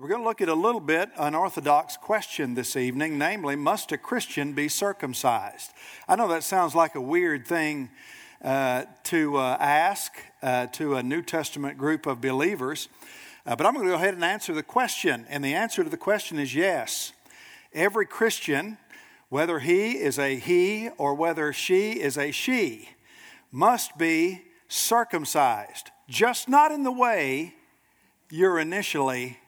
We're 0.00 0.06
going 0.06 0.20
to 0.20 0.28
look 0.28 0.40
at 0.40 0.48
a 0.48 0.54
little 0.54 0.80
bit 0.80 1.10
unorthodox 1.18 1.96
question 1.96 2.54
this 2.54 2.76
evening, 2.76 3.18
namely, 3.18 3.56
must 3.56 3.90
a 3.90 3.98
Christian 3.98 4.52
be 4.52 4.68
circumcised? 4.68 5.72
I 6.06 6.14
know 6.14 6.28
that 6.28 6.44
sounds 6.44 6.76
like 6.76 6.94
a 6.94 7.00
weird 7.00 7.44
thing 7.44 7.90
uh, 8.40 8.84
to 9.02 9.38
uh, 9.38 9.56
ask 9.58 10.12
uh, 10.40 10.66
to 10.66 10.94
a 10.94 11.02
New 11.02 11.20
Testament 11.20 11.78
group 11.78 12.06
of 12.06 12.20
believers, 12.20 12.88
uh, 13.44 13.56
but 13.56 13.66
I'm 13.66 13.74
going 13.74 13.86
to 13.86 13.90
go 13.90 13.96
ahead 13.96 14.14
and 14.14 14.22
answer 14.22 14.54
the 14.54 14.62
question. 14.62 15.26
And 15.28 15.44
the 15.44 15.54
answer 15.54 15.82
to 15.82 15.90
the 15.90 15.96
question 15.96 16.38
is 16.38 16.54
yes. 16.54 17.12
Every 17.74 18.06
Christian, 18.06 18.78
whether 19.30 19.58
he 19.58 19.98
is 19.98 20.16
a 20.16 20.36
he 20.36 20.90
or 20.96 21.12
whether 21.12 21.52
she 21.52 21.94
is 21.94 22.16
a 22.16 22.30
she, 22.30 22.90
must 23.50 23.98
be 23.98 24.42
circumcised, 24.68 25.90
just 26.08 26.48
not 26.48 26.70
in 26.70 26.84
the 26.84 26.92
way 26.92 27.56
you're 28.30 28.60
initially 28.60 29.38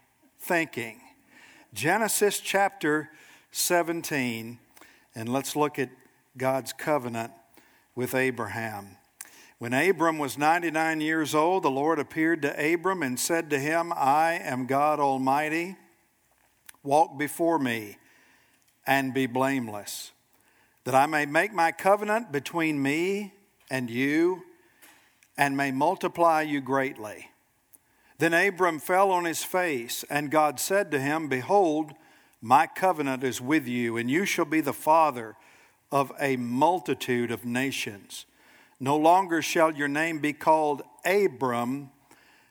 thinking. 0.40 1.00
Genesis 1.74 2.40
chapter 2.40 3.10
17, 3.52 4.58
and 5.14 5.28
let's 5.28 5.54
look 5.54 5.78
at 5.78 5.90
God's 6.36 6.72
covenant 6.72 7.32
with 7.94 8.14
Abraham. 8.14 8.96
When 9.58 9.74
Abram 9.74 10.18
was 10.18 10.38
99 10.38 11.02
years 11.02 11.34
old, 11.34 11.62
the 11.62 11.70
Lord 11.70 11.98
appeared 11.98 12.40
to 12.42 12.72
Abram 12.72 13.02
and 13.02 13.20
said 13.20 13.50
to 13.50 13.58
him, 13.58 13.92
I 13.94 14.40
am 14.42 14.66
God 14.66 14.98
Almighty. 14.98 15.76
Walk 16.82 17.18
before 17.18 17.58
me 17.58 17.98
and 18.86 19.12
be 19.12 19.26
blameless, 19.26 20.12
that 20.84 20.94
I 20.94 21.04
may 21.04 21.26
make 21.26 21.52
my 21.52 21.72
covenant 21.72 22.32
between 22.32 22.82
me 22.82 23.34
and 23.70 23.90
you 23.90 24.42
and 25.36 25.56
may 25.56 25.70
multiply 25.70 26.40
you 26.40 26.62
greatly. 26.62 27.28
Then 28.20 28.34
Abram 28.34 28.80
fell 28.80 29.10
on 29.12 29.24
his 29.24 29.42
face, 29.42 30.04
and 30.10 30.30
God 30.30 30.60
said 30.60 30.90
to 30.90 31.00
him, 31.00 31.26
Behold, 31.28 31.92
my 32.42 32.66
covenant 32.66 33.24
is 33.24 33.40
with 33.40 33.66
you, 33.66 33.96
and 33.96 34.10
you 34.10 34.26
shall 34.26 34.44
be 34.44 34.60
the 34.60 34.74
father 34.74 35.36
of 35.90 36.12
a 36.20 36.36
multitude 36.36 37.30
of 37.30 37.46
nations. 37.46 38.26
No 38.78 38.94
longer 38.98 39.40
shall 39.40 39.72
your 39.72 39.88
name 39.88 40.18
be 40.18 40.34
called 40.34 40.82
Abram, 41.02 41.92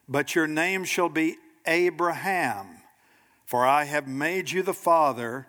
but 0.08 0.34
your 0.34 0.48
name 0.48 0.86
shall 0.86 1.08
be 1.08 1.38
Abraham, 1.68 2.66
for 3.46 3.64
I 3.64 3.84
have 3.84 4.08
made 4.08 4.50
you 4.50 4.64
the 4.64 4.74
father 4.74 5.46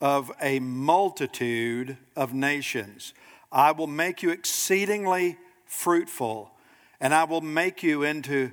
of 0.00 0.32
a 0.40 0.58
multitude 0.60 1.98
of 2.16 2.32
nations. 2.32 3.12
I 3.52 3.72
will 3.72 3.86
make 3.86 4.22
you 4.22 4.30
exceedingly 4.30 5.36
fruitful, 5.66 6.50
and 6.98 7.12
I 7.12 7.24
will 7.24 7.42
make 7.42 7.82
you 7.82 8.04
into 8.04 8.52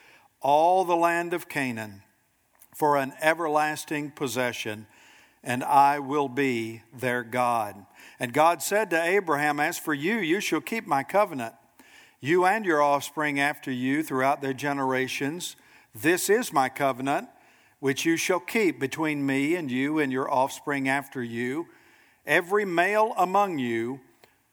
all 0.41 0.83
the 0.83 0.95
land 0.95 1.33
of 1.33 1.47
Canaan 1.47 2.03
for 2.75 2.97
an 2.97 3.13
everlasting 3.21 4.11
possession, 4.11 4.87
and 5.43 5.63
I 5.63 5.99
will 5.99 6.27
be 6.27 6.81
their 6.93 7.23
God. 7.23 7.85
And 8.19 8.33
God 8.33 8.61
said 8.61 8.89
to 8.89 9.01
Abraham, 9.01 9.59
As 9.59 9.77
for 9.77 9.93
you, 9.93 10.17
you 10.17 10.39
shall 10.39 10.61
keep 10.61 10.87
my 10.87 11.03
covenant, 11.03 11.55
you 12.19 12.45
and 12.45 12.65
your 12.65 12.81
offspring 12.81 13.39
after 13.39 13.71
you 13.71 14.03
throughout 14.03 14.41
their 14.41 14.53
generations. 14.53 15.55
This 15.93 16.29
is 16.29 16.53
my 16.53 16.69
covenant, 16.69 17.29
which 17.79 18.05
you 18.05 18.15
shall 18.15 18.39
keep 18.39 18.79
between 18.79 19.25
me 19.25 19.55
and 19.55 19.71
you 19.71 19.99
and 19.99 20.11
your 20.11 20.31
offspring 20.31 20.87
after 20.87 21.23
you. 21.23 21.67
Every 22.25 22.65
male 22.65 23.13
among 23.17 23.57
you 23.57 24.01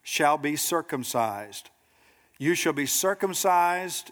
shall 0.01 0.37
be 0.37 0.55
circumcised. 0.55 1.69
You 2.39 2.55
shall 2.55 2.73
be 2.73 2.87
circumcised 2.87 4.11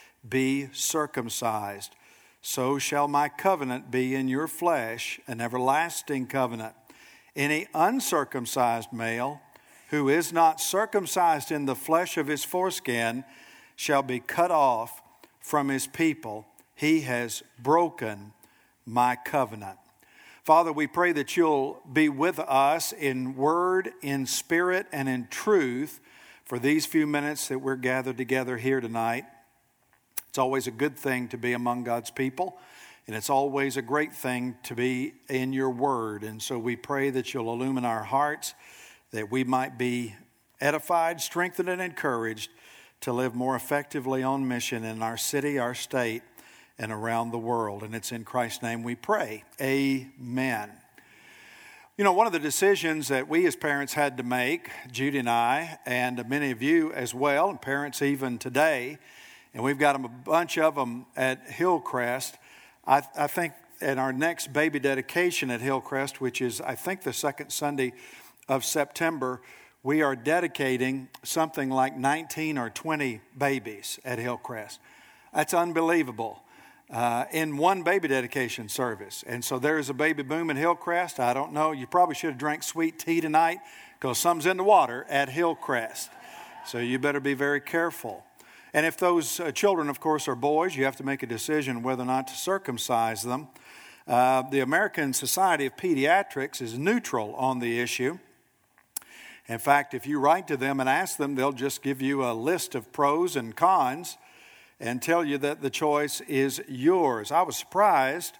be 0.27 0.69
circumcised. 0.73 1.95
So 2.41 2.79
shall 2.79 3.07
my 3.07 3.29
covenant 3.29 3.91
be 3.91 4.15
in 4.15 4.27
your 4.27 4.47
flesh, 4.47 5.19
an 5.27 5.41
everlasting 5.41 6.27
covenant. 6.27 6.73
Any 7.35 7.67
uncircumcised 7.73 8.91
male 8.91 9.41
who 9.89 10.09
is 10.09 10.33
not 10.33 10.59
circumcised 10.59 11.51
in 11.51 11.65
the 11.65 11.75
flesh 11.75 12.17
of 12.17 12.27
his 12.27 12.43
foreskin 12.43 13.23
shall 13.75 14.01
be 14.01 14.19
cut 14.19 14.51
off 14.51 15.01
from 15.39 15.69
his 15.69 15.87
people. 15.87 16.45
He 16.75 17.01
has 17.01 17.43
broken 17.59 18.33
my 18.85 19.15
covenant. 19.15 19.77
Father, 20.43 20.73
we 20.73 20.87
pray 20.87 21.11
that 21.11 21.37
you'll 21.37 21.81
be 21.91 22.09
with 22.09 22.39
us 22.39 22.91
in 22.93 23.35
word, 23.35 23.91
in 24.01 24.25
spirit, 24.25 24.87
and 24.91 25.07
in 25.07 25.27
truth 25.29 25.99
for 26.45 26.57
these 26.57 26.85
few 26.85 27.05
minutes 27.05 27.47
that 27.49 27.59
we're 27.59 27.75
gathered 27.75 28.17
together 28.17 28.57
here 28.57 28.81
tonight. 28.81 29.25
It's 30.31 30.37
always 30.37 30.65
a 30.65 30.71
good 30.71 30.95
thing 30.95 31.27
to 31.27 31.37
be 31.37 31.51
among 31.51 31.83
God's 31.83 32.09
people, 32.09 32.57
and 33.05 33.17
it's 33.17 33.29
always 33.29 33.75
a 33.75 33.81
great 33.81 34.13
thing 34.13 34.55
to 34.63 34.73
be 34.73 35.11
in 35.27 35.51
your 35.51 35.69
word. 35.69 36.23
And 36.23 36.41
so 36.41 36.57
we 36.57 36.77
pray 36.77 37.09
that 37.09 37.33
you'll 37.33 37.51
illumine 37.51 37.83
our 37.83 38.03
hearts, 38.03 38.53
that 39.11 39.29
we 39.29 39.43
might 39.43 39.77
be 39.77 40.15
edified, 40.61 41.19
strengthened, 41.19 41.67
and 41.67 41.81
encouraged 41.81 42.49
to 43.01 43.11
live 43.11 43.35
more 43.35 43.57
effectively 43.57 44.23
on 44.23 44.47
mission 44.47 44.85
in 44.85 45.03
our 45.03 45.17
city, 45.17 45.59
our 45.59 45.75
state, 45.75 46.23
and 46.79 46.93
around 46.93 47.31
the 47.31 47.37
world. 47.37 47.83
And 47.83 47.93
it's 47.93 48.13
in 48.13 48.23
Christ's 48.23 48.63
name 48.63 48.83
we 48.83 48.95
pray. 48.95 49.43
Amen. 49.59 50.71
You 51.97 52.05
know, 52.05 52.13
one 52.13 52.25
of 52.25 52.31
the 52.31 52.39
decisions 52.39 53.09
that 53.09 53.27
we 53.27 53.45
as 53.47 53.57
parents 53.57 53.91
had 53.91 54.15
to 54.15 54.23
make, 54.23 54.69
Judy 54.93 55.19
and 55.19 55.29
I, 55.29 55.77
and 55.85 56.25
many 56.29 56.51
of 56.51 56.61
you 56.61 56.93
as 56.93 57.13
well, 57.13 57.49
and 57.49 57.61
parents 57.61 58.01
even 58.01 58.37
today, 58.37 58.97
and 59.53 59.63
we've 59.63 59.77
got 59.77 59.95
a 59.95 59.99
bunch 59.99 60.57
of 60.57 60.75
them 60.75 61.05
at 61.15 61.49
Hillcrest. 61.49 62.37
I, 62.85 63.03
I 63.17 63.27
think 63.27 63.53
at 63.81 63.97
our 63.97 64.13
next 64.13 64.53
baby 64.53 64.79
dedication 64.79 65.51
at 65.51 65.61
Hillcrest, 65.61 66.21
which 66.21 66.41
is, 66.41 66.61
I 66.61 66.75
think, 66.75 67.01
the 67.01 67.13
second 67.13 67.51
Sunday 67.51 67.93
of 68.47 68.63
September, 68.63 69.41
we 69.83 70.01
are 70.01 70.15
dedicating 70.15 71.09
something 71.23 71.69
like 71.69 71.97
19 71.97 72.57
or 72.57 72.69
20 72.69 73.21
babies 73.37 73.99
at 74.05 74.19
Hillcrest. 74.19 74.79
That's 75.33 75.53
unbelievable 75.53 76.43
uh, 76.91 77.25
in 77.31 77.57
one 77.57 77.83
baby 77.83 78.07
dedication 78.07 78.69
service. 78.69 79.23
And 79.25 79.43
so 79.43 79.59
there 79.59 79.79
is 79.79 79.89
a 79.89 79.93
baby 79.93 80.23
boom 80.23 80.49
in 80.49 80.57
Hillcrest. 80.57 81.19
I 81.19 81.33
don't 81.33 81.53
know. 81.53 81.71
You 81.71 81.87
probably 81.87 82.15
should 82.15 82.31
have 82.31 82.37
drank 82.37 82.63
sweet 82.63 82.99
tea 82.99 83.21
tonight 83.21 83.59
because 83.99 84.17
some's 84.17 84.45
in 84.45 84.57
the 84.57 84.63
water 84.63 85.05
at 85.09 85.29
Hillcrest. 85.29 86.09
So 86.67 86.77
you 86.77 86.99
better 86.99 87.19
be 87.19 87.33
very 87.33 87.61
careful. 87.61 88.23
And 88.73 88.85
if 88.85 88.97
those 88.97 89.39
uh, 89.39 89.51
children, 89.51 89.89
of 89.89 89.99
course, 89.99 90.27
are 90.27 90.35
boys, 90.35 90.75
you 90.75 90.85
have 90.85 90.95
to 90.97 91.03
make 91.03 91.23
a 91.23 91.27
decision 91.27 91.83
whether 91.83 92.03
or 92.03 92.05
not 92.05 92.27
to 92.27 92.35
circumcise 92.35 93.23
them. 93.23 93.49
Uh, 94.07 94.43
the 94.49 94.61
American 94.61 95.13
Society 95.13 95.65
of 95.65 95.75
Pediatrics 95.75 96.61
is 96.61 96.77
neutral 96.77 97.35
on 97.35 97.59
the 97.59 97.79
issue. 97.79 98.17
In 99.47 99.59
fact, 99.59 99.93
if 99.93 100.07
you 100.07 100.19
write 100.19 100.47
to 100.47 100.55
them 100.55 100.79
and 100.79 100.87
ask 100.87 101.17
them, 101.17 101.35
they'll 101.35 101.51
just 101.51 101.83
give 101.83 102.01
you 102.01 102.23
a 102.23 102.31
list 102.31 102.73
of 102.73 102.91
pros 102.93 103.35
and 103.35 103.55
cons 103.55 104.17
and 104.79 105.01
tell 105.01 105.25
you 105.25 105.37
that 105.39 105.61
the 105.61 105.69
choice 105.69 106.21
is 106.21 106.61
yours. 106.69 107.31
I 107.31 107.41
was 107.41 107.57
surprised 107.57 108.37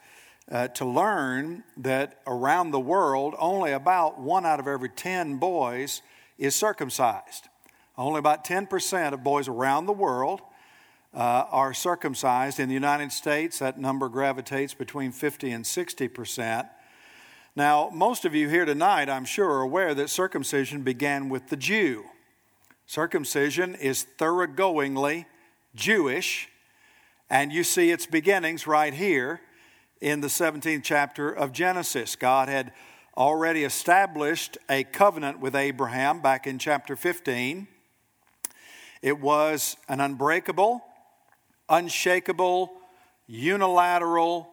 uh, 0.50 0.70
to 0.70 0.86
learn 0.86 1.64
that 1.78 2.22
around 2.26 2.72
the 2.72 2.80
world, 2.80 3.36
only 3.38 3.72
about 3.74 4.20
one 4.20 4.46
out 4.46 4.60
of 4.60 4.68
every 4.68 4.90
10 4.90 5.38
boys 5.38 6.02
is 6.38 6.56
circumcised. 6.56 7.50
Only 7.98 8.20
about 8.20 8.46
10% 8.46 9.14
of 9.14 9.24
boys 9.24 9.48
around 9.48 9.86
the 9.86 9.94
world 9.94 10.42
uh, 11.14 11.46
are 11.52 11.74
circumcised. 11.74 12.60
In 12.60 12.68
the 12.68 12.74
United 12.74 13.12
States, 13.12 13.60
that 13.60 13.80
number 13.80 14.10
gravitates 14.10 14.74
between 14.74 15.12
50 15.12 15.52
and 15.52 15.66
60%. 15.66 16.70
Now, 17.56 17.90
most 17.94 18.24
of 18.24 18.34
you 18.34 18.48
here 18.48 18.64
tonight, 18.64 19.10
I'm 19.10 19.26
sure, 19.26 19.50
are 19.52 19.62
aware 19.62 19.94
that 19.94 20.10
circumcision 20.10 20.84
began 20.84 21.28
with 21.28 21.50
the 21.50 21.58
Jew. 21.58 22.06
Circumcision 22.86 23.76
is 23.76 24.06
thoroughgoingly 24.18 25.26
Jewish, 25.76 26.48
and 27.30 27.52
you 27.52 27.64
see 27.64 27.92
its 27.92 28.06
beginnings 28.06 28.68
right 28.68 28.94
here 28.94 29.42
in 30.00 30.22
the 30.22 30.28
17th 30.28 30.84
chapter 30.84 31.30
of 31.30 31.52
Genesis. 31.52 32.16
God 32.16 32.48
had 32.48 32.72
already 33.18 33.66
established 33.66 34.58
a 34.70 34.86
covenant 34.86 35.40
with 35.40 35.56
Abraham 35.56 36.22
back 36.22 36.48
in 36.48 36.58
chapter 36.58 36.96
15. 36.96 37.68
It 39.02 39.20
was 39.20 39.78
an 39.88 40.00
unbreakable, 40.00 40.84
unshakable, 41.70 42.72
unilateral 43.28 44.50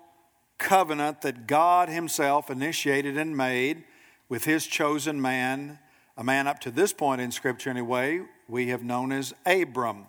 covenant 0.59 1.23
that 1.23 1.47
God 1.47 1.89
Himself 1.89 2.51
initiated 2.51 3.17
and 3.19 3.37
made 3.37 3.85
with 4.29 4.45
His 4.45 4.67
chosen 4.67 5.21
man, 5.21 5.79
a 6.17 6.25
man 6.25 6.47
up 6.47 6.61
to 6.61 6.71
this 6.71 6.93
point 6.93 7.21
in 7.21 7.31
Scripture 7.31 7.71
anyway, 7.71 8.23
we 8.49 8.69
have 8.69 8.83
known 8.83 9.13
as 9.13 9.35
Abram. 9.45 10.07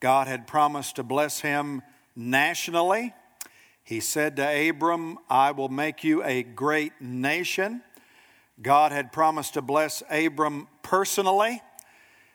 God 0.00 0.26
had 0.26 0.46
promised 0.46 0.96
to 0.96 1.02
bless 1.02 1.40
him 1.40 1.82
nationally. 2.16 3.14
He 3.84 4.00
said 4.00 4.36
to 4.36 4.68
Abram, 4.68 5.18
I 5.28 5.50
will 5.50 5.68
make 5.68 6.04
you 6.04 6.22
a 6.24 6.42
great 6.42 6.92
nation. 7.00 7.82
God 8.60 8.92
had 8.92 9.12
promised 9.12 9.54
to 9.54 9.62
bless 9.62 10.02
Abram 10.10 10.68
personally. 10.82 11.62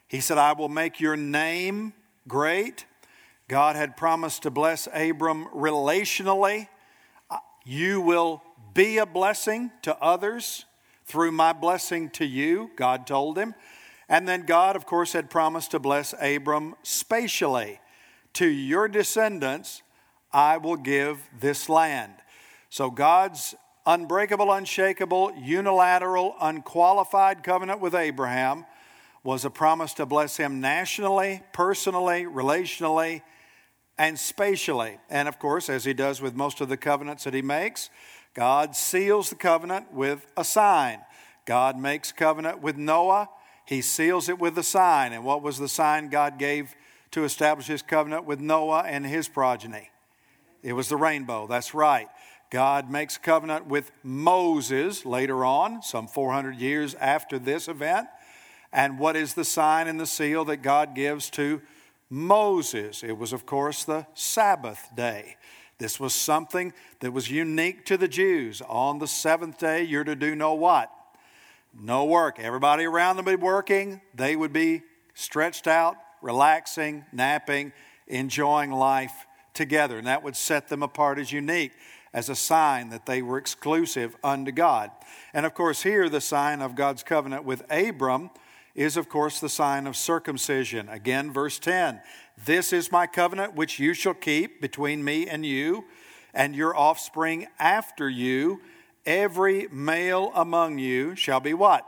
He 0.08 0.22
said, 0.22 0.38
I 0.38 0.54
will 0.54 0.70
make 0.70 1.00
your 1.00 1.18
name 1.18 1.94
great. 2.28 2.86
God 3.48 3.76
had 3.76 3.98
promised 3.98 4.44
to 4.44 4.52
bless 4.52 4.88
Abram 4.94 5.48
relationally. 5.54 6.68
You 7.66 8.02
will 8.02 8.42
be 8.74 8.98
a 8.98 9.06
blessing 9.06 9.72
to 9.82 9.98
others 10.02 10.66
through 11.06 11.32
my 11.32 11.54
blessing 11.54 12.10
to 12.12 12.26
you, 12.26 12.72
God 12.76 13.08
told 13.08 13.38
him. 13.38 13.56
And 14.10 14.28
then 14.28 14.46
God, 14.46 14.76
of 14.76 14.86
course, 14.86 15.14
had 15.14 15.30
promised 15.30 15.72
to 15.72 15.80
bless 15.80 16.14
Abram 16.22 16.76
spatially. 16.84 17.80
To 18.34 18.48
your 18.48 18.88
descendants, 18.88 19.82
I 20.32 20.58
will 20.58 20.78
give 20.78 21.20
this 21.38 21.68
land. 21.68 22.14
So 22.70 22.90
God's 22.90 23.56
unbreakable, 23.86 24.52
unshakable, 24.52 25.34
unilateral, 25.38 26.36
unqualified 26.40 27.44
covenant 27.44 27.80
with 27.80 27.96
Abraham 27.96 28.66
was 29.24 29.46
a 29.46 29.50
promise 29.50 29.94
to 29.96 30.06
bless 30.06 30.38
him 30.38 30.62
nationally, 30.62 31.42
personally, 31.54 32.24
relationally, 32.24 33.22
and 33.98 34.18
spatially. 34.18 35.00
And 35.10 35.28
of 35.28 35.40
course, 35.40 35.70
as 35.70 35.86
he 35.86 35.94
does 35.94 36.22
with 36.22 36.36
most 36.36 36.62
of 36.62 36.70
the 36.70 36.78
covenants 36.78 37.24
that 37.24 37.34
he 37.34 37.42
makes, 37.42 37.90
God 38.34 38.76
seals 38.76 39.30
the 39.30 39.36
covenant 39.36 39.92
with 39.92 40.26
a 40.38 40.44
sign. 40.44 41.00
God 41.46 41.78
makes 41.80 42.12
covenant 42.12 42.62
with 42.62 42.78
Noah, 42.78 43.30
he 43.66 43.82
seals 43.82 44.30
it 44.30 44.40
with 44.40 44.58
a 44.58 44.64
sign. 44.64 45.14
And 45.14 45.26
what 45.26 45.42
was 45.42 45.58
the 45.58 45.68
sign 45.68 46.10
God 46.10 46.38
gave 46.38 46.76
to 47.12 47.24
establish 47.24 47.68
his 47.68 47.82
covenant 47.82 48.26
with 48.26 48.40
Noah 48.40 48.84
and 48.84 49.06
his 49.06 49.28
progeny? 49.28 49.90
It 50.64 50.74
was 50.74 50.90
the 50.90 50.98
rainbow, 50.98 51.48
that's 51.48 51.74
right. 51.74 52.08
God 52.50 52.90
makes 52.90 53.18
covenant 53.18 53.68
with 53.68 53.92
Moses 54.04 55.06
later 55.06 55.44
on, 55.44 55.82
some 55.82 56.08
400 56.08 56.56
years 56.56 56.96
after 56.96 57.38
this 57.38 57.68
event. 57.68 58.08
And 58.72 59.00
what 59.00 59.16
is 59.16 59.34
the 59.34 59.46
sign 59.46 59.88
and 59.88 60.00
the 60.00 60.06
seal 60.06 60.46
that 60.46 60.58
God 60.58 60.96
gives 60.96 61.30
to 61.32 61.62
Moses. 62.10 63.04
It 63.04 63.18
was, 63.18 63.34
of 63.34 63.46
course, 63.46 63.84
the 63.84 64.06
Sabbath 64.14 64.90
day. 64.96 65.38
This 65.78 66.00
was 66.00 66.14
something 66.14 66.74
that 67.02 67.12
was 67.12 67.30
unique 67.30 67.86
to 67.86 67.98
the 67.98 68.08
Jews. 68.08 68.62
On 68.68 69.00
the 69.00 69.08
seventh 69.08 69.60
day, 69.60 69.84
you're 69.84 70.04
to 70.04 70.16
do 70.16 70.36
no 70.36 70.54
what? 70.54 70.92
No 71.80 72.06
work. 72.06 72.40
Everybody 72.40 72.86
around 72.86 73.18
them 73.18 73.26
would 73.26 73.40
be 73.40 73.44
working. 73.44 74.02
They 74.16 74.36
would 74.36 74.54
be 74.54 74.84
stretched 75.14 75.68
out, 75.68 75.98
relaxing, 76.22 77.06
napping, 77.12 77.74
enjoying 78.08 78.72
life 78.72 79.28
together. 79.54 79.98
And 79.98 80.08
that 80.08 80.24
would 80.24 80.36
set 80.36 80.70
them 80.70 80.82
apart 80.82 81.20
as 81.20 81.32
unique, 81.32 81.74
as 82.14 82.30
a 82.30 82.36
sign 82.36 82.90
that 82.90 83.06
they 83.06 83.22
were 83.22 83.38
exclusive 83.38 84.16
unto 84.24 84.52
God. 84.52 84.90
And 85.34 85.46
of 85.46 85.54
course, 85.54 85.84
here, 85.84 86.10
the 86.10 86.22
sign 86.22 86.62
of 86.62 86.74
God's 86.74 87.04
covenant 87.04 87.44
with 87.44 87.64
Abram 87.70 88.32
is, 88.78 88.96
of 88.96 89.10
course, 89.10 89.40
the 89.40 89.50
sign 89.50 89.88
of 89.88 89.98
circumcision. 89.98 90.88
Again, 90.88 91.34
verse 91.34 91.60
10 91.60 92.00
This 92.46 92.72
is 92.72 92.92
my 92.92 93.08
covenant 93.08 93.56
which 93.56 93.80
you 93.80 93.94
shall 93.94 94.14
keep 94.14 94.62
between 94.62 95.04
me 95.04 95.28
and 95.28 95.46
you 95.46 95.84
and 96.34 96.56
your 96.56 96.78
offspring 96.78 97.48
after 97.60 98.08
you. 98.08 98.62
Every 99.06 99.68
male 99.72 100.32
among 100.36 100.78
you 100.78 101.16
shall 101.16 101.40
be 101.40 101.54
what? 101.54 101.86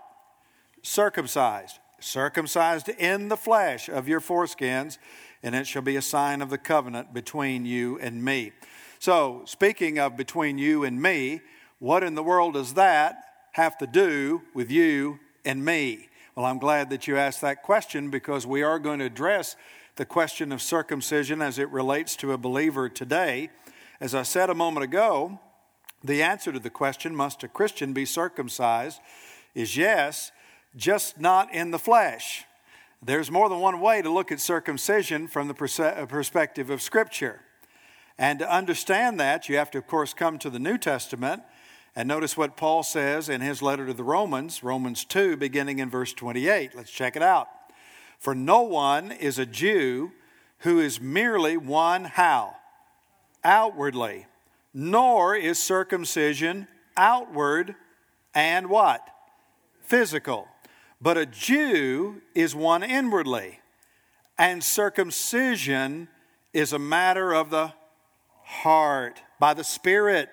Circumcised. 0.81 1.77
Circumcised 1.99 2.89
in 2.89 3.27
the 3.27 3.37
flesh 3.37 3.87
of 3.87 4.07
your 4.07 4.21
foreskins, 4.21 4.97
and 5.43 5.53
it 5.53 5.67
shall 5.67 5.81
be 5.81 5.97
a 5.97 6.01
sign 6.01 6.41
of 6.41 6.49
the 6.49 6.57
covenant 6.57 7.13
between 7.13 7.65
you 7.65 7.99
and 7.99 8.23
me. 8.23 8.53
So, 8.99 9.43
speaking 9.45 9.99
of 9.99 10.17
between 10.17 10.57
you 10.57 10.85
and 10.85 11.01
me, 11.01 11.41
what 11.77 12.03
in 12.03 12.15
the 12.15 12.23
world 12.23 12.53
does 12.55 12.73
that 12.73 13.21
have 13.51 13.77
to 13.77 13.87
do 13.87 14.41
with 14.53 14.71
you 14.71 15.19
and 15.45 15.63
me? 15.63 16.08
Well, 16.39 16.47
I'm 16.47 16.57
glad 16.57 16.89
that 16.91 17.05
you 17.05 17.17
asked 17.17 17.41
that 17.41 17.63
question 17.63 18.09
because 18.09 18.47
we 18.47 18.63
are 18.63 18.79
going 18.79 18.99
to 18.99 19.05
address 19.05 19.57
the 19.97 20.05
question 20.05 20.53
of 20.53 20.61
circumcision 20.61 21.41
as 21.41 21.59
it 21.59 21.67
relates 21.69 22.15
to 22.15 22.31
a 22.31 22.37
believer 22.37 22.87
today. 22.87 23.49
As 23.99 24.15
I 24.15 24.23
said 24.23 24.49
a 24.49 24.55
moment 24.55 24.85
ago, 24.85 25.37
the 26.01 26.23
answer 26.23 26.53
to 26.53 26.59
the 26.59 26.69
question, 26.69 27.13
must 27.13 27.43
a 27.43 27.49
Christian 27.49 27.91
be 27.91 28.05
circumcised, 28.05 29.01
is 29.53 29.75
yes, 29.75 30.31
just 30.77 31.19
not 31.19 31.53
in 31.53 31.71
the 31.71 31.77
flesh. 31.77 32.45
There's 33.03 33.29
more 33.29 33.49
than 33.49 33.59
one 33.59 33.81
way 33.81 34.01
to 34.01 34.09
look 34.09 34.31
at 34.31 34.39
circumcision 34.39 35.27
from 35.27 35.49
the 35.49 35.83
uh, 35.83 36.05
perspective 36.05 36.69
of 36.69 36.81
Scripture. 36.81 37.41
And 38.17 38.39
to 38.39 38.49
understand 38.49 39.19
that, 39.19 39.49
you 39.49 39.57
have 39.57 39.71
to, 39.71 39.77
of 39.77 39.87
course, 39.87 40.13
come 40.13 40.39
to 40.39 40.49
the 40.49 40.57
New 40.57 40.77
Testament 40.77 41.43
and 41.95 42.07
notice 42.07 42.37
what 42.37 42.57
Paul 42.57 42.83
says 42.83 43.29
in 43.29 43.41
his 43.41 43.61
letter 43.61 43.85
to 43.87 43.93
the 43.93 44.03
Romans, 44.03 44.63
Romans 44.63 45.03
2, 45.05 45.37
beginning 45.37 45.79
in 45.79 45.89
verse 45.89 46.13
28. 46.13 46.75
Let's 46.75 46.91
check 46.91 47.15
it 47.15 47.21
out. 47.21 47.47
For 48.19 48.35
no 48.35 48.61
one 48.61 49.11
is 49.11 49.39
a 49.39 49.45
Jew 49.45 50.11
who 50.59 50.79
is 50.79 51.01
merely 51.01 51.57
one 51.57 52.05
how? 52.05 52.55
Outwardly. 53.43 54.27
Nor 54.73 55.35
is 55.35 55.57
circumcision 55.57 56.67
outward 56.95 57.75
and 58.35 58.69
what? 58.69 59.07
Physical. 59.81 60.47
But 61.01 61.17
a 61.17 61.25
Jew 61.25 62.21
is 62.35 62.53
one 62.53 62.83
inwardly. 62.83 63.59
And 64.37 64.63
circumcision 64.63 66.07
is 66.53 66.73
a 66.73 66.79
matter 66.79 67.33
of 67.33 67.49
the 67.49 67.73
heart, 68.43 69.21
by 69.39 69.53
the 69.53 69.63
Spirit 69.63 70.29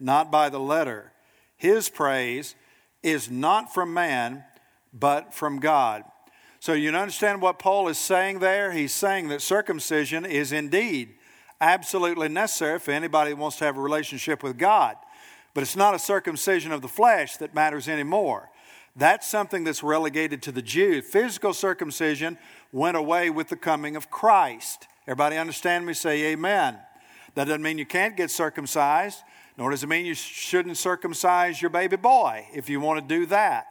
not 0.00 0.30
by 0.30 0.48
the 0.48 0.60
letter. 0.60 1.12
His 1.56 1.88
praise 1.88 2.54
is 3.02 3.30
not 3.30 3.72
from 3.72 3.92
man, 3.92 4.44
but 4.92 5.34
from 5.34 5.60
God. 5.60 6.04
So 6.58 6.72
you 6.74 6.90
understand 6.90 7.40
what 7.40 7.58
Paul 7.58 7.88
is 7.88 7.98
saying 7.98 8.40
there? 8.40 8.72
He's 8.72 8.92
saying 8.92 9.28
that 9.28 9.40
circumcision 9.40 10.26
is 10.26 10.52
indeed 10.52 11.14
absolutely 11.60 12.28
necessary 12.28 12.78
for 12.78 12.90
anybody 12.90 13.30
who 13.30 13.36
wants 13.36 13.58
to 13.58 13.64
have 13.64 13.76
a 13.76 13.80
relationship 13.80 14.42
with 14.42 14.58
God. 14.58 14.96
But 15.54 15.62
it's 15.62 15.76
not 15.76 15.94
a 15.94 15.98
circumcision 15.98 16.72
of 16.72 16.82
the 16.82 16.88
flesh 16.88 17.36
that 17.38 17.54
matters 17.54 17.88
anymore. 17.88 18.50
That's 18.96 19.26
something 19.26 19.64
that's 19.64 19.82
relegated 19.82 20.42
to 20.42 20.52
the 20.52 20.62
Jews. 20.62 21.04
Physical 21.06 21.52
circumcision 21.52 22.38
went 22.72 22.96
away 22.96 23.30
with 23.30 23.48
the 23.48 23.56
coming 23.56 23.96
of 23.96 24.10
Christ. 24.10 24.86
Everybody 25.06 25.36
understand 25.36 25.86
me? 25.86 25.94
Say 25.94 26.32
amen. 26.32 26.78
That 27.34 27.44
doesn't 27.44 27.62
mean 27.62 27.78
you 27.78 27.86
can't 27.86 28.16
get 28.16 28.30
circumcised. 28.30 29.22
Nor 29.60 29.72
does 29.72 29.84
it 29.84 29.88
mean 29.88 30.06
you 30.06 30.14
shouldn't 30.14 30.78
circumcise 30.78 31.60
your 31.60 31.68
baby 31.68 31.96
boy 31.96 32.46
if 32.54 32.70
you 32.70 32.80
want 32.80 33.06
to 33.06 33.14
do 33.14 33.26
that. 33.26 33.66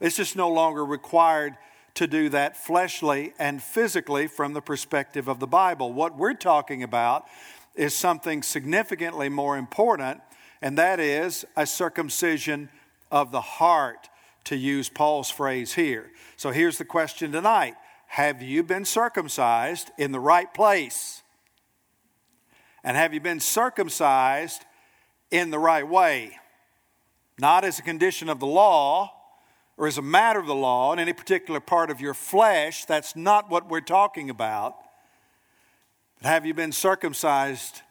It's 0.00 0.16
just 0.16 0.36
no 0.36 0.48
longer 0.48 0.82
required 0.82 1.58
to 1.96 2.06
do 2.06 2.30
that 2.30 2.56
fleshly 2.56 3.34
and 3.38 3.62
physically 3.62 4.26
from 4.26 4.54
the 4.54 4.62
perspective 4.62 5.28
of 5.28 5.40
the 5.40 5.46
Bible. 5.46 5.92
What 5.92 6.16
we're 6.16 6.32
talking 6.32 6.82
about 6.82 7.26
is 7.74 7.92
something 7.92 8.42
significantly 8.42 9.28
more 9.28 9.58
important, 9.58 10.22
and 10.62 10.78
that 10.78 10.98
is 10.98 11.44
a 11.58 11.66
circumcision 11.66 12.70
of 13.10 13.30
the 13.30 13.42
heart, 13.42 14.08
to 14.44 14.56
use 14.56 14.88
Paul's 14.88 15.30
phrase 15.30 15.74
here. 15.74 16.10
So 16.36 16.52
here's 16.52 16.78
the 16.78 16.86
question 16.86 17.32
tonight 17.32 17.74
Have 18.06 18.40
you 18.40 18.62
been 18.62 18.86
circumcised 18.86 19.90
in 19.98 20.10
the 20.10 20.20
right 20.20 20.52
place? 20.54 21.22
And 22.82 22.96
have 22.96 23.12
you 23.12 23.20
been 23.20 23.40
circumcised 23.40 24.64
in 25.34 25.50
the 25.50 25.58
right 25.58 25.86
way, 25.86 26.38
not 27.40 27.64
as 27.64 27.80
a 27.80 27.82
condition 27.82 28.28
of 28.28 28.38
the 28.38 28.46
law 28.46 29.12
or 29.76 29.88
as 29.88 29.98
a 29.98 30.02
matter 30.02 30.38
of 30.38 30.46
the 30.46 30.54
law 30.54 30.92
in 30.92 31.00
any 31.00 31.12
particular 31.12 31.58
part 31.58 31.90
of 31.90 32.00
your 32.00 32.14
flesh. 32.14 32.84
That's 32.84 33.16
not 33.16 33.50
what 33.50 33.68
we're 33.68 33.80
talking 33.80 34.30
about. 34.30 34.76
But 36.22 36.28
have 36.28 36.46
you 36.46 36.54
been 36.54 36.70
circumcised 36.70 37.82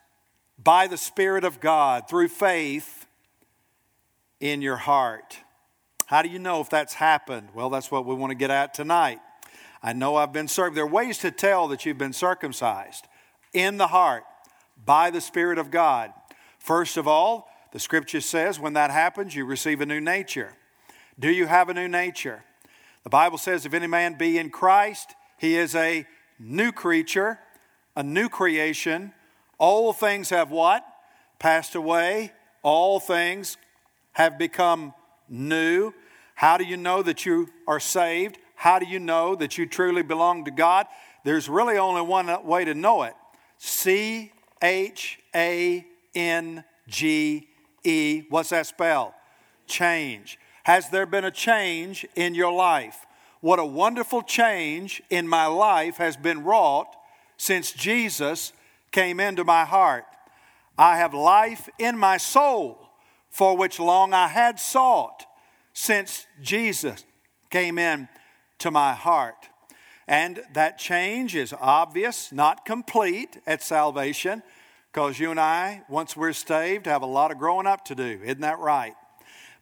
by 0.57 0.87
the 0.87 0.95
Spirit 0.95 1.43
of 1.43 1.59
God 1.59 2.07
through 2.07 2.29
faith 2.29 3.07
in 4.39 4.61
your 4.61 4.77
heart. 4.77 5.37
How 6.05 6.21
do 6.21 6.29
you 6.29 6.39
know 6.39 6.61
if 6.61 6.69
that's 6.69 6.93
happened? 6.93 7.49
Well, 7.53 7.69
that's 7.69 7.91
what 7.91 8.05
we 8.05 8.15
want 8.15 8.31
to 8.31 8.35
get 8.35 8.51
at 8.51 8.73
tonight. 8.73 9.19
I 9.81 9.91
know 9.91 10.15
I've 10.15 10.31
been 10.31 10.47
circumcised. 10.47 10.77
There 10.77 10.85
are 10.85 10.87
ways 10.87 11.17
to 11.19 11.31
tell 11.31 11.67
that 11.69 11.85
you've 11.85 11.97
been 11.97 12.13
circumcised 12.13 13.05
in 13.53 13.77
the 13.77 13.87
heart 13.87 14.23
by 14.85 15.09
the 15.09 15.21
Spirit 15.21 15.57
of 15.57 15.71
God. 15.71 16.13
First 16.63 16.95
of 16.95 17.09
all, 17.09 17.49
the 17.73 17.79
scripture 17.79 18.21
says 18.21 18.57
when 18.57 18.71
that 18.73 18.89
happens, 18.89 19.35
you 19.35 19.43
receive 19.43 19.81
a 19.81 19.85
new 19.85 19.99
nature. 19.99 20.53
Do 21.19 21.29
you 21.29 21.45
have 21.45 21.67
a 21.67 21.73
new 21.73 21.89
nature? 21.89 22.45
The 23.03 23.09
Bible 23.09 23.37
says, 23.37 23.65
if 23.65 23.73
any 23.73 23.85
man 23.85 24.13
be 24.13 24.37
in 24.37 24.49
Christ, 24.49 25.13
he 25.37 25.57
is 25.57 25.75
a 25.75 26.07
new 26.39 26.71
creature, 26.71 27.37
a 27.97 28.01
new 28.01 28.29
creation. 28.29 29.11
All 29.57 29.91
things 29.91 30.29
have 30.29 30.51
what? 30.51 30.85
Passed 31.37 31.75
away. 31.75 32.31
All 32.61 33.01
things 33.01 33.57
have 34.13 34.37
become 34.37 34.93
new. 35.27 35.93
How 36.35 36.55
do 36.57 36.63
you 36.63 36.77
know 36.77 37.03
that 37.03 37.25
you 37.25 37.49
are 37.67 37.81
saved? 37.81 38.37
How 38.55 38.79
do 38.79 38.85
you 38.85 38.99
know 38.99 39.35
that 39.35 39.57
you 39.57 39.65
truly 39.65 40.01
belong 40.01 40.45
to 40.45 40.51
God? 40.51 40.87
There's 41.25 41.49
really 41.49 41.77
only 41.77 42.03
one 42.03 42.45
way 42.45 42.63
to 42.63 42.73
know 42.73 43.03
it 43.03 43.15
C 43.57 44.31
H 44.61 45.19
A 45.35 45.85
N 46.15 46.63
G 46.87 47.47
E. 47.83 48.23
What's 48.29 48.49
that 48.49 48.67
spell? 48.67 49.13
Change. 49.67 50.39
Has 50.63 50.89
there 50.89 51.05
been 51.05 51.25
a 51.25 51.31
change 51.31 52.05
in 52.15 52.35
your 52.35 52.53
life? 52.53 53.05
What 53.41 53.59
a 53.59 53.65
wonderful 53.65 54.21
change 54.21 55.01
in 55.09 55.27
my 55.27 55.47
life 55.47 55.97
has 55.97 56.15
been 56.15 56.43
wrought 56.43 56.95
since 57.35 57.71
Jesus 57.71 58.53
came 58.91 59.19
into 59.19 59.43
my 59.43 59.65
heart. 59.65 60.05
I 60.77 60.97
have 60.97 61.13
life 61.13 61.67
in 61.77 61.97
my 61.97 62.17
soul 62.17 62.89
for 63.29 63.57
which 63.57 63.79
long 63.79 64.13
I 64.13 64.27
had 64.27 64.59
sought 64.59 65.25
since 65.73 66.25
Jesus 66.41 67.03
came 67.49 67.77
in 67.77 68.07
to 68.59 68.71
my 68.71 68.93
heart. 68.93 69.49
And 70.07 70.43
that 70.53 70.77
change 70.77 71.35
is 71.35 71.53
obvious, 71.59 72.31
not 72.31 72.65
complete 72.65 73.41
at 73.45 73.63
salvation, 73.63 74.43
because 74.93 75.17
you 75.17 75.31
and 75.31 75.39
I, 75.39 75.81
once 75.89 76.15
we're 76.15 76.33
saved, 76.33 76.85
have 76.85 77.01
a 77.01 77.07
lot 77.07 77.31
of 77.31 77.39
growing 77.39 77.65
up 77.65 77.83
to 77.85 77.95
do. 77.95 78.19
Isn't 78.23 78.41
that 78.41 78.59
right? 78.59 78.93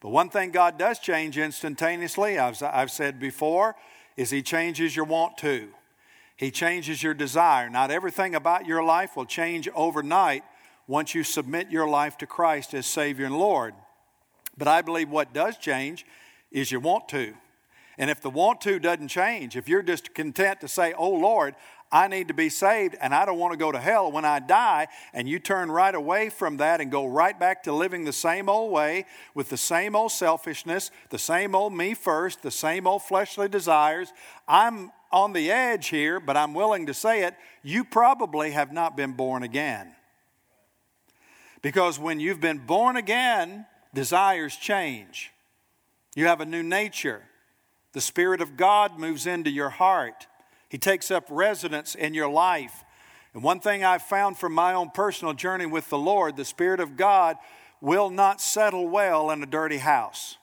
But 0.02 0.10
one 0.10 0.30
thing 0.30 0.52
God 0.52 0.78
does 0.78 1.00
change 1.00 1.38
instantaneously, 1.38 2.38
I've, 2.38 2.62
I've 2.62 2.92
said 2.92 3.18
before, 3.18 3.76
is 4.18 4.30
He 4.30 4.42
changes 4.42 4.94
your 4.94 5.06
want 5.06 5.38
to. 5.38 5.70
He 6.36 6.52
changes 6.52 7.02
your 7.02 7.14
desire. 7.14 7.70
Not 7.70 7.92
everything 7.92 8.36
about 8.36 8.66
your 8.66 8.84
life 8.84 9.16
will 9.16 9.26
change 9.26 9.70
overnight, 9.74 10.44
once 10.86 11.16
you 11.16 11.24
submit 11.24 11.72
your 11.72 11.88
life 11.88 12.18
to 12.18 12.28
Christ 12.28 12.74
as 12.74 12.86
Savior 12.86 13.26
and 13.26 13.40
Lord. 13.40 13.74
But 14.58 14.68
I 14.68 14.82
believe 14.82 15.10
what 15.10 15.34
does 15.34 15.56
change 15.56 16.06
is 16.52 16.72
your 16.72 16.82
want 16.82 17.08
to. 17.10 17.34
And 17.98 18.10
if 18.10 18.20
the 18.20 18.30
want 18.30 18.60
to 18.62 18.80
doesn't 18.80 19.08
change, 19.08 19.56
if 19.56 19.70
you're 19.70 19.84
just 19.84 20.14
content 20.14 20.60
to 20.60 20.68
say, 20.68 20.94
Oh 20.94 21.12
Lord, 21.12 21.56
I 21.92 22.08
need 22.08 22.30
to 22.30 22.34
be 22.34 22.50
saved 22.50 22.96
and 23.02 23.14
I 23.14 23.26
don't 23.26 23.38
want 23.38 23.52
to 23.52 23.58
go 23.58 23.72
to 23.72 23.80
hell 23.80 24.12
when 24.12 24.24
I 24.26 24.40
die, 24.40 24.88
and 25.14 25.28
you 25.28 25.40
turn 25.40 25.70
right 25.70 25.94
away 25.94 26.30
from 26.30 26.58
that 26.58 26.80
and 26.80 26.90
go 26.90 27.06
right 27.06 27.38
back 27.38 27.64
to 27.64 27.74
living 27.74 28.06
the 28.06 28.14
same 28.14 28.48
old 28.48 28.72
way 28.72 29.06
with 29.34 29.50
the 29.50 29.58
same 29.58 29.96
old 29.96 30.12
selfishness, 30.12 30.92
the 31.10 31.20
same 31.20 31.54
old 31.54 31.74
me 31.74 31.94
first, 31.94 32.42
the 32.42 32.52
same 32.52 32.88
old 32.88 33.04
fleshly 33.04 33.50
desires, 33.50 34.14
I'm 34.48 34.92
on 35.12 35.34
the 35.34 35.52
edge 35.52 35.88
here, 35.90 36.20
but 36.20 36.38
I'm 36.38 36.54
willing 36.54 36.86
to 36.86 36.94
say 36.94 37.24
it, 37.24 37.36
you 37.64 37.84
probably 37.84 38.52
have 38.52 38.72
not 38.72 38.96
been 38.96 39.14
born 39.14 39.44
again. 39.44 39.92
Because 41.62 42.00
when 42.00 42.20
you've 42.20 42.42
been 42.42 42.60
born 42.60 42.96
again, 42.96 43.66
desires 43.94 44.56
change. 44.56 45.32
You 46.16 46.26
have 46.26 46.42
a 46.42 46.46
new 46.46 46.64
nature. 46.64 47.24
The 47.94 48.02
Spirit 48.02 48.42
of 48.42 48.58
God 48.58 48.98
moves 48.98 49.28
into 49.28 49.50
your 49.50 49.70
heart, 49.70 50.28
He 50.72 50.78
takes 50.78 51.12
up 51.12 51.26
residence 51.30 51.96
in 51.96 52.14
your 52.14 52.30
life. 52.30 52.86
And 53.34 53.44
one 53.44 53.60
thing 53.60 53.84
I've 53.84 54.04
found 54.04 54.38
from 54.38 54.54
my 54.54 54.74
own 54.74 54.90
personal 54.92 55.34
journey 55.34 55.66
with 55.66 55.90
the 55.90 55.98
Lord 55.98 56.38
the 56.38 56.46
Spirit 56.46 56.80
of 56.80 56.96
God 56.96 57.36
will 57.82 58.10
not 58.10 58.40
settle 58.40 58.88
well 58.88 59.32
in 59.32 59.44
a 59.44 59.46
dirty 59.46 59.80
house. 59.80 60.38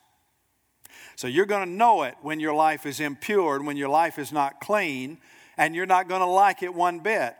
So 1.15 1.25
you're 1.25 1.47
going 1.47 1.67
to 1.67 1.75
know 1.75 2.03
it 2.03 2.13
when 2.21 2.39
your 2.39 2.53
life 2.53 2.85
is 2.85 2.99
impure 2.99 3.55
and 3.55 3.65
when 3.65 3.75
your 3.75 3.89
life 3.89 4.19
is 4.19 4.31
not 4.31 4.61
clean, 4.61 5.17
and 5.57 5.73
you're 5.73 5.87
not 5.87 6.07
going 6.07 6.21
to 6.21 6.27
like 6.27 6.61
it 6.61 6.75
one 6.75 6.99
bit 6.99 7.35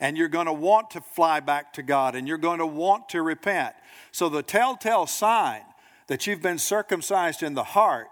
and 0.00 0.16
you're 0.16 0.28
going 0.28 0.46
to 0.46 0.52
want 0.52 0.92
to 0.92 1.02
fly 1.02 1.40
back 1.40 1.74
to 1.74 1.82
God 1.82 2.14
and 2.14 2.26
you're 2.26 2.38
going 2.38 2.58
to 2.58 2.66
want 2.66 3.10
to 3.10 3.20
repent. 3.20 3.74
So, 4.12 4.30
the 4.30 4.42
telltale 4.42 5.06
sign 5.06 5.60
that 6.06 6.26
you've 6.26 6.40
been 6.40 6.58
circumcised 6.58 7.42
in 7.42 7.52
the 7.52 7.64
heart, 7.64 8.08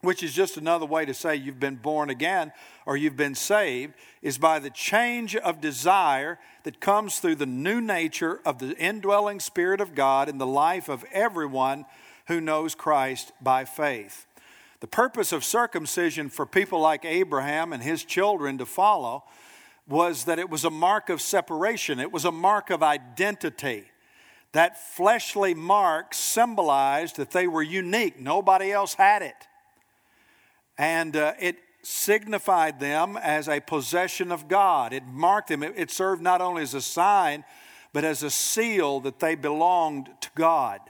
which 0.00 0.22
is 0.22 0.32
just 0.32 0.56
another 0.56 0.86
way 0.86 1.04
to 1.04 1.12
say 1.12 1.36
you've 1.36 1.60
been 1.60 1.76
born 1.76 2.08
again 2.08 2.50
or 2.86 2.96
you've 2.96 3.16
been 3.16 3.34
saved, 3.34 3.94
is 4.22 4.38
by 4.38 4.58
the 4.58 4.70
change 4.70 5.36
of 5.36 5.60
desire 5.60 6.38
that 6.64 6.80
comes 6.80 7.18
through 7.18 7.36
the 7.36 7.46
new 7.46 7.80
nature 7.80 8.40
of 8.44 8.58
the 8.58 8.76
indwelling 8.76 9.40
Spirit 9.40 9.80
of 9.80 9.94
God 9.94 10.28
in 10.28 10.38
the 10.38 10.46
life 10.46 10.88
of 10.88 11.04
everyone 11.12 11.84
who 12.26 12.40
knows 12.40 12.74
Christ 12.74 13.32
by 13.40 13.64
faith. 13.64 14.26
The 14.80 14.86
purpose 14.86 15.32
of 15.32 15.44
circumcision 15.44 16.28
for 16.28 16.44
people 16.44 16.80
like 16.80 17.04
Abraham 17.04 17.72
and 17.72 17.82
his 17.82 18.04
children 18.04 18.58
to 18.58 18.66
follow 18.66 19.24
was 19.88 20.24
that 20.24 20.38
it 20.38 20.50
was 20.50 20.64
a 20.64 20.70
mark 20.70 21.08
of 21.08 21.20
separation, 21.20 22.00
it 22.00 22.12
was 22.12 22.24
a 22.24 22.32
mark 22.32 22.70
of 22.70 22.82
identity. 22.82 23.84
That 24.52 24.78
fleshly 24.78 25.54
mark 25.54 26.14
symbolized 26.14 27.16
that 27.16 27.30
they 27.30 27.46
were 27.46 27.62
unique, 27.62 28.20
nobody 28.20 28.70
else 28.70 28.94
had 28.94 29.22
it. 29.22 29.48
And 30.76 31.16
uh, 31.16 31.34
it 31.40 31.56
signified 31.82 32.78
them 32.80 33.16
as 33.16 33.48
a 33.48 33.60
possession 33.60 34.30
of 34.30 34.48
God. 34.48 34.92
It 34.92 35.04
marked 35.06 35.48
them, 35.48 35.62
it, 35.62 35.90
served 35.90 36.22
not 36.22 36.40
only 36.40 36.62
as 36.62 36.74
a 36.74 36.80
sign, 36.80 37.44
but 37.92 38.04
as 38.04 38.22
a 38.22 38.30
seal 38.30 39.00
that 39.00 39.18
they 39.18 39.34
belonged 39.34 40.08
to 40.20 40.30
God. 40.34 40.80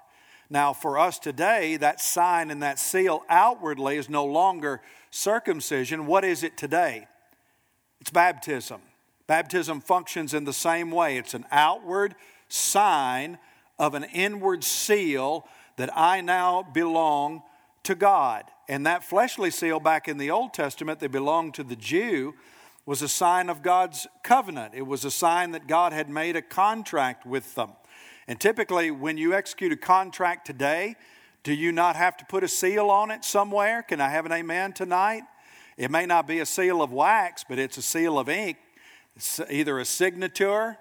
Now, 0.51 0.73
for 0.75 0.99
us 0.99 1.19
today, 1.19 1.77
that 1.79 2.01
sign 2.01 2.51
and 2.51 2.63
that 2.63 2.79
seal 2.79 3.25
outwardly 3.29 3.97
is 3.97 4.11
no 4.11 4.25
longer 4.27 4.83
circumcision. 5.11 6.07
What 6.07 6.25
is 6.25 6.43
it 6.43 6.59
today? 6.59 7.07
It's 8.01 8.11
baptism. 8.11 8.83
Baptism 9.27 9.81
functions 9.81 10.35
in 10.35 10.45
the 10.45 10.53
same 10.53 10.91
way 10.91 11.17
it's 11.17 11.33
an 11.33 11.47
outward 11.51 12.15
sign 12.49 13.39
of 13.79 13.95
an 13.95 14.05
inward 14.05 14.63
seal 14.63 15.47
that 15.77 15.97
I 15.97 16.21
now 16.21 16.63
belong 16.63 17.43
to 17.85 17.95
God. 17.95 18.45
And 18.69 18.87
that 18.87 19.05
fleshly 19.05 19.51
seal 19.51 19.81
back 19.81 20.09
in 20.09 20.19
the 20.19 20.31
Old 20.31 20.55
Testament 20.55 21.01
that 21.01 21.11
belonged 21.11 21.55
to 21.55 21.65
the 21.65 21.77
Jew 21.77 22.35
was 22.87 23.03
a 23.03 23.09
sign 23.09 23.49
of 23.49 23.63
God's 23.63 24.07
covenant. 24.23 24.75
It 24.75 24.87
was 24.87 25.05
a 25.05 25.11
sign 25.11 25.53
that 25.53 25.67
God 25.67 25.93
had 25.93 26.09
made 26.09 26.37
a 26.37 26.43
contract 26.43 27.27
with 27.27 27.55
them. 27.55 27.71
And 28.27 28.41
typically, 28.41 28.91
when 28.91 29.19
you 29.19 29.35
execute 29.35 29.73
a 29.73 29.77
contract 29.77 30.47
today, 30.47 30.97
do 31.43 31.53
you 31.53 31.73
not 31.73 31.97
have 31.97 32.17
to 32.19 32.25
put 32.25 32.45
a 32.45 32.49
seal 32.49 32.89
on 32.89 33.11
it 33.11 33.25
somewhere? 33.25 33.83
Can 33.83 34.01
I 34.01 34.09
have 34.11 34.27
an 34.27 34.33
amen 34.33 34.73
tonight? 34.73 35.23
It 35.77 35.91
may 35.91 36.07
not 36.07 36.27
be 36.27 36.39
a 36.41 36.47
seal 36.47 36.83
of 36.83 36.93
wax, 36.93 37.45
but 37.49 37.59
it's 37.59 37.77
a 37.79 37.83
seal 37.83 38.19
of 38.19 38.29
ink. 38.29 38.59
It's 39.17 39.41
either 39.51 39.79
a 39.79 39.85
signature 39.85 40.79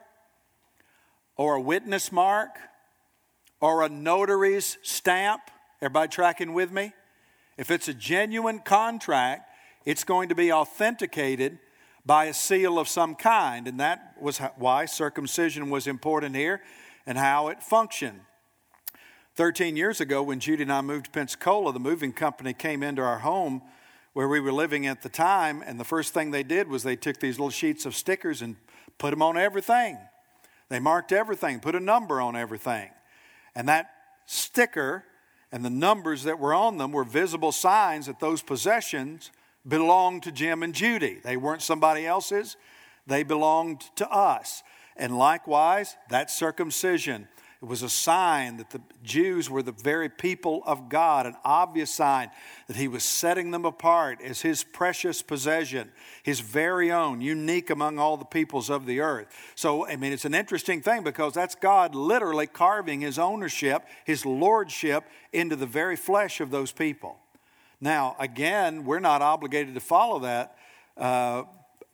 or 1.35 1.55
a 1.55 1.61
witness 1.61 2.11
mark 2.11 2.57
or 3.59 3.83
a 3.83 3.89
notary's 3.89 4.77
stamp. 4.83 5.41
Everybody 5.81 6.09
tracking 6.09 6.53
with 6.53 6.71
me? 6.71 6.93
If 7.57 7.71
it's 7.71 7.87
a 7.87 7.93
genuine 7.93 8.59
contract, 8.59 9.49
it's 9.85 10.03
going 10.03 10.29
to 10.29 10.35
be 10.35 10.51
authenticated 10.51 11.59
by 12.05 12.25
a 12.25 12.33
seal 12.33 12.79
of 12.79 12.87
some 12.87 13.15
kind. 13.15 13.67
And 13.67 13.79
that 13.79 14.15
was 14.19 14.39
why 14.57 14.85
circumcision 14.85 15.69
was 15.69 15.87
important 15.87 16.35
here 16.35 16.61
and 17.05 17.17
how 17.17 17.49
it 17.49 17.61
functioned. 17.61 18.21
13 19.35 19.77
years 19.77 20.01
ago, 20.01 20.21
when 20.21 20.39
Judy 20.39 20.63
and 20.63 20.73
I 20.73 20.81
moved 20.81 21.05
to 21.05 21.11
Pensacola, 21.11 21.71
the 21.71 21.79
moving 21.79 22.11
company 22.11 22.53
came 22.53 22.83
into 22.83 23.01
our 23.01 23.19
home 23.19 23.61
where 24.13 24.27
we 24.27 24.41
were 24.41 24.51
living 24.51 24.85
at 24.87 25.03
the 25.03 25.09
time, 25.09 25.63
and 25.65 25.79
the 25.79 25.85
first 25.85 26.13
thing 26.13 26.31
they 26.31 26.43
did 26.43 26.67
was 26.67 26.83
they 26.83 26.97
took 26.97 27.17
these 27.19 27.39
little 27.39 27.49
sheets 27.49 27.85
of 27.85 27.95
stickers 27.95 28.41
and 28.41 28.57
put 28.97 29.11
them 29.11 29.21
on 29.21 29.37
everything. 29.37 29.97
They 30.67 30.79
marked 30.79 31.13
everything, 31.13 31.61
put 31.61 31.75
a 31.75 31.79
number 31.79 32.19
on 32.19 32.35
everything. 32.35 32.89
And 33.55 33.69
that 33.69 33.89
sticker 34.25 35.05
and 35.51 35.65
the 35.65 35.69
numbers 35.69 36.23
that 36.23 36.39
were 36.39 36.53
on 36.53 36.77
them 36.77 36.91
were 36.91 37.03
visible 37.03 37.51
signs 37.51 38.05
that 38.05 38.19
those 38.19 38.41
possessions 38.41 39.31
belonged 39.67 40.23
to 40.23 40.31
Jim 40.31 40.63
and 40.63 40.73
Judy. 40.73 41.19
They 41.23 41.37
weren't 41.37 41.61
somebody 41.61 42.05
else's, 42.05 42.57
they 43.05 43.23
belonged 43.23 43.81
to 43.97 44.09
us. 44.09 44.63
And 44.97 45.17
likewise, 45.17 45.97
that 46.09 46.31
circumcision 46.31 47.27
It 47.61 47.67
was 47.67 47.83
a 47.83 47.89
sign 47.89 48.57
that 48.57 48.71
the 48.71 48.81
Jews 49.03 49.47
were 49.47 49.61
the 49.61 49.71
very 49.71 50.09
people 50.09 50.63
of 50.65 50.89
God, 50.89 51.27
an 51.27 51.35
obvious 51.45 51.93
sign 51.93 52.31
that 52.65 52.75
he 52.75 52.87
was 52.87 53.03
setting 53.03 53.51
them 53.51 53.65
apart 53.65 54.19
as 54.19 54.41
his 54.41 54.63
precious 54.63 55.21
possession, 55.21 55.91
his 56.23 56.39
very 56.39 56.91
own, 56.91 57.21
unique 57.21 57.69
among 57.69 57.99
all 57.99 58.17
the 58.17 58.25
peoples 58.25 58.71
of 58.71 58.87
the 58.87 58.99
earth. 58.99 59.27
So, 59.53 59.87
I 59.87 59.95
mean, 59.95 60.11
it's 60.11 60.25
an 60.25 60.33
interesting 60.33 60.81
thing 60.81 61.03
because 61.03 61.35
that's 61.35 61.53
God 61.53 61.93
literally 61.93 62.47
carving 62.47 63.01
his 63.01 63.19
ownership, 63.19 63.83
his 64.05 64.25
lordship 64.25 65.03
into 65.31 65.55
the 65.55 65.67
very 65.67 65.95
flesh 65.95 66.41
of 66.41 66.49
those 66.49 66.71
people. 66.71 67.19
Now, 67.79 68.15
again, 68.17 68.85
we're 68.85 68.99
not 68.99 69.21
obligated 69.21 69.75
to 69.75 69.81
follow 69.81 70.19
that, 70.21 70.57
uh, 70.97 71.43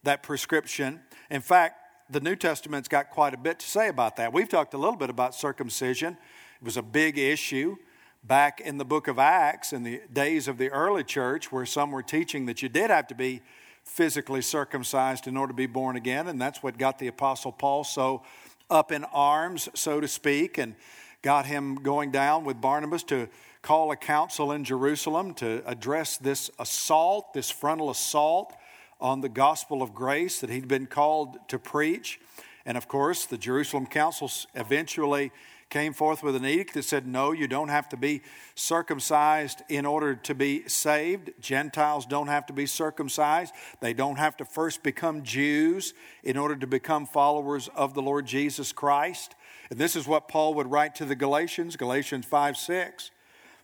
that 0.04 0.24
prescription. 0.24 1.02
In 1.30 1.42
fact, 1.42 1.87
the 2.10 2.20
New 2.20 2.36
Testament's 2.36 2.88
got 2.88 3.10
quite 3.10 3.34
a 3.34 3.38
bit 3.38 3.60
to 3.60 3.68
say 3.68 3.90
about 3.90 4.16
that. 4.16 4.32
We've 4.32 4.48
talked 4.48 4.74
a 4.74 4.78
little 4.78 4.96
bit 4.96 5.10
about 5.10 5.36
circumcision. 5.36 6.18
It 6.62 6.66
was 6.66 6.78
a 6.78 6.82
big 6.82 7.18
issue 7.18 7.78
back 8.24 8.62
in 8.62 8.78
the 8.78 8.86
book 8.86 9.08
of 9.08 9.20
Acts 9.20 9.74
in 9.74 9.84
the 9.84 10.02
days 10.12 10.48
of 10.48 10.58
the 10.58 10.70
early 10.70 11.04
church, 11.04 11.52
where 11.52 11.66
some 11.66 11.92
were 11.92 12.04
teaching 12.04 12.46
that 12.46 12.62
you 12.62 12.70
did 12.70 12.90
have 12.90 13.08
to 13.08 13.16
be 13.16 13.42
physically 13.84 14.42
circumcised 14.42 15.28
in 15.28 15.38
order 15.38 15.52
to 15.52 15.58
be 15.58 15.66
born 15.66 15.96
again. 15.96 16.28
And 16.28 16.42
that's 16.42 16.62
what 16.62 16.78
got 16.78 17.00
the 17.00 17.08
Apostle 17.08 17.52
Paul 17.52 17.84
so 17.84 18.24
up 18.70 18.92
in 18.92 19.04
arms, 19.06 19.70
so 19.74 20.02
to 20.02 20.08
speak, 20.08 20.58
and 20.58 20.76
got 21.22 21.46
him 21.46 21.76
going 21.76 22.12
down 22.12 22.44
with 22.44 22.60
Barnabas 22.60 23.04
to 23.04 23.30
call 23.62 23.92
a 23.92 23.96
council 23.96 24.52
in 24.52 24.64
Jerusalem 24.64 25.34
to 25.36 25.62
address 25.66 26.18
this 26.18 26.50
assault, 26.60 27.34
this 27.34 27.50
frontal 27.50 27.90
assault 27.90 28.54
on 29.00 29.22
the 29.22 29.30
gospel 29.30 29.82
of 29.82 29.94
grace 29.94 30.40
that 30.40 30.50
he'd 30.50 30.68
been 30.68 30.88
called 30.88 31.38
to 31.48 31.60
preach. 31.60 32.20
And 32.66 32.78
of 32.78 32.88
course, 32.88 33.26
the 33.26 33.38
Jerusalem 33.38 33.86
Council 33.86 34.30
eventually 34.56 35.32
came 35.70 35.94
forth 35.94 36.24
with 36.24 36.36
an 36.36 36.46
edict 36.46 36.74
that 36.74 36.84
said, 36.84 37.06
no, 37.06 37.32
you 37.32 37.48
don't 37.48 37.68
have 37.68 37.90
to 37.90 37.98
be 37.98 38.22
circumcised 38.56 39.62
in 39.68 39.86
order 39.86 40.16
to 40.16 40.34
be 40.34 40.68
saved. 40.68 41.32
Gentiles 41.42 42.06
don't 42.06 42.28
have 42.28 42.46
to 42.46 42.54
be 42.54 42.66
circumcised. 42.66 43.54
They 43.82 43.94
don't 43.94 44.18
have 44.18 44.38
to 44.38 44.46
first 44.46 44.82
become 44.82 45.24
Jews 45.24 45.94
in 46.24 46.38
order 46.38 46.56
to 46.56 46.68
become 46.68 47.06
followers 47.06 47.70
of 47.76 47.94
the 47.94 48.02
Lord 48.02 48.26
Jesus 48.26 48.72
Christ. 48.72 49.36
And 49.70 49.78
this 49.78 49.96
is 49.96 50.08
what 50.08 50.30
Paul 50.30 50.54
would 50.54 50.72
write 50.72 50.96
to 50.96 51.06
the 51.06 51.16
Galatians, 51.16 51.76
Galatians 51.76 52.26
5 52.26 52.56
6. 52.56 53.12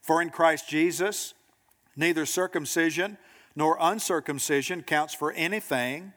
For 0.02 0.22
in 0.22 0.30
Christ 0.30 0.68
Jesus, 0.68 1.34
neither 1.96 2.26
circumcision 2.26 3.18
nor 3.56 3.78
uncircumcision 3.80 4.84
counts 4.84 5.14
for 5.14 5.32
anything, 5.34 6.14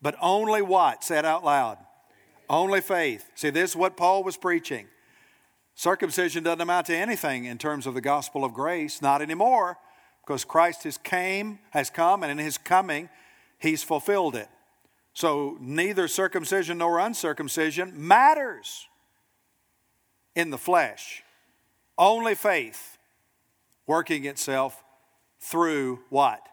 but 0.00 0.16
only 0.20 0.62
what? 0.62 1.04
Say 1.04 1.18
it 1.18 1.24
out 1.24 1.44
loud. 1.44 1.78
Only 2.48 2.80
faith. 2.80 3.30
See, 3.34 3.50
this 3.50 3.70
is 3.70 3.76
what 3.76 3.96
Paul 3.96 4.24
was 4.24 4.36
preaching. 4.36 4.86
Circumcision 5.74 6.42
doesn't 6.42 6.60
amount 6.60 6.86
to 6.86 6.96
anything 6.96 7.44
in 7.44 7.58
terms 7.58 7.86
of 7.86 7.94
the 7.94 8.00
gospel 8.00 8.44
of 8.44 8.52
grace, 8.52 9.00
not 9.00 9.22
anymore, 9.22 9.78
because 10.24 10.44
Christ 10.44 10.84
has 10.84 10.98
came, 10.98 11.58
has 11.70 11.88
come, 11.90 12.22
and 12.22 12.30
in 12.30 12.38
his 12.38 12.58
coming, 12.58 13.08
he's 13.58 13.82
fulfilled 13.82 14.34
it. 14.34 14.48
So 15.14 15.56
neither 15.60 16.08
circumcision 16.08 16.78
nor 16.78 16.98
uncircumcision 16.98 17.92
matters 17.94 18.86
in 20.34 20.50
the 20.50 20.58
flesh. 20.58 21.22
Only 21.98 22.34
faith 22.34 22.98
working 23.86 24.24
itself 24.24 24.82
through 25.40 26.00
what? 26.08 26.46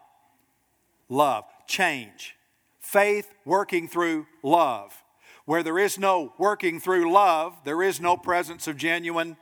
Love. 1.10 1.44
Change. 1.66 2.36
Faith 2.78 3.34
working 3.44 3.86
through 3.86 4.26
love. 4.42 5.02
Where 5.44 5.62
there 5.62 5.78
is 5.78 5.98
no 5.98 6.32
working 6.38 6.80
through 6.80 7.12
love, 7.12 7.54
there 7.64 7.82
is 7.82 8.00
no 8.00 8.16
presence 8.16 8.66
of 8.66 8.78
genuine 8.78 9.36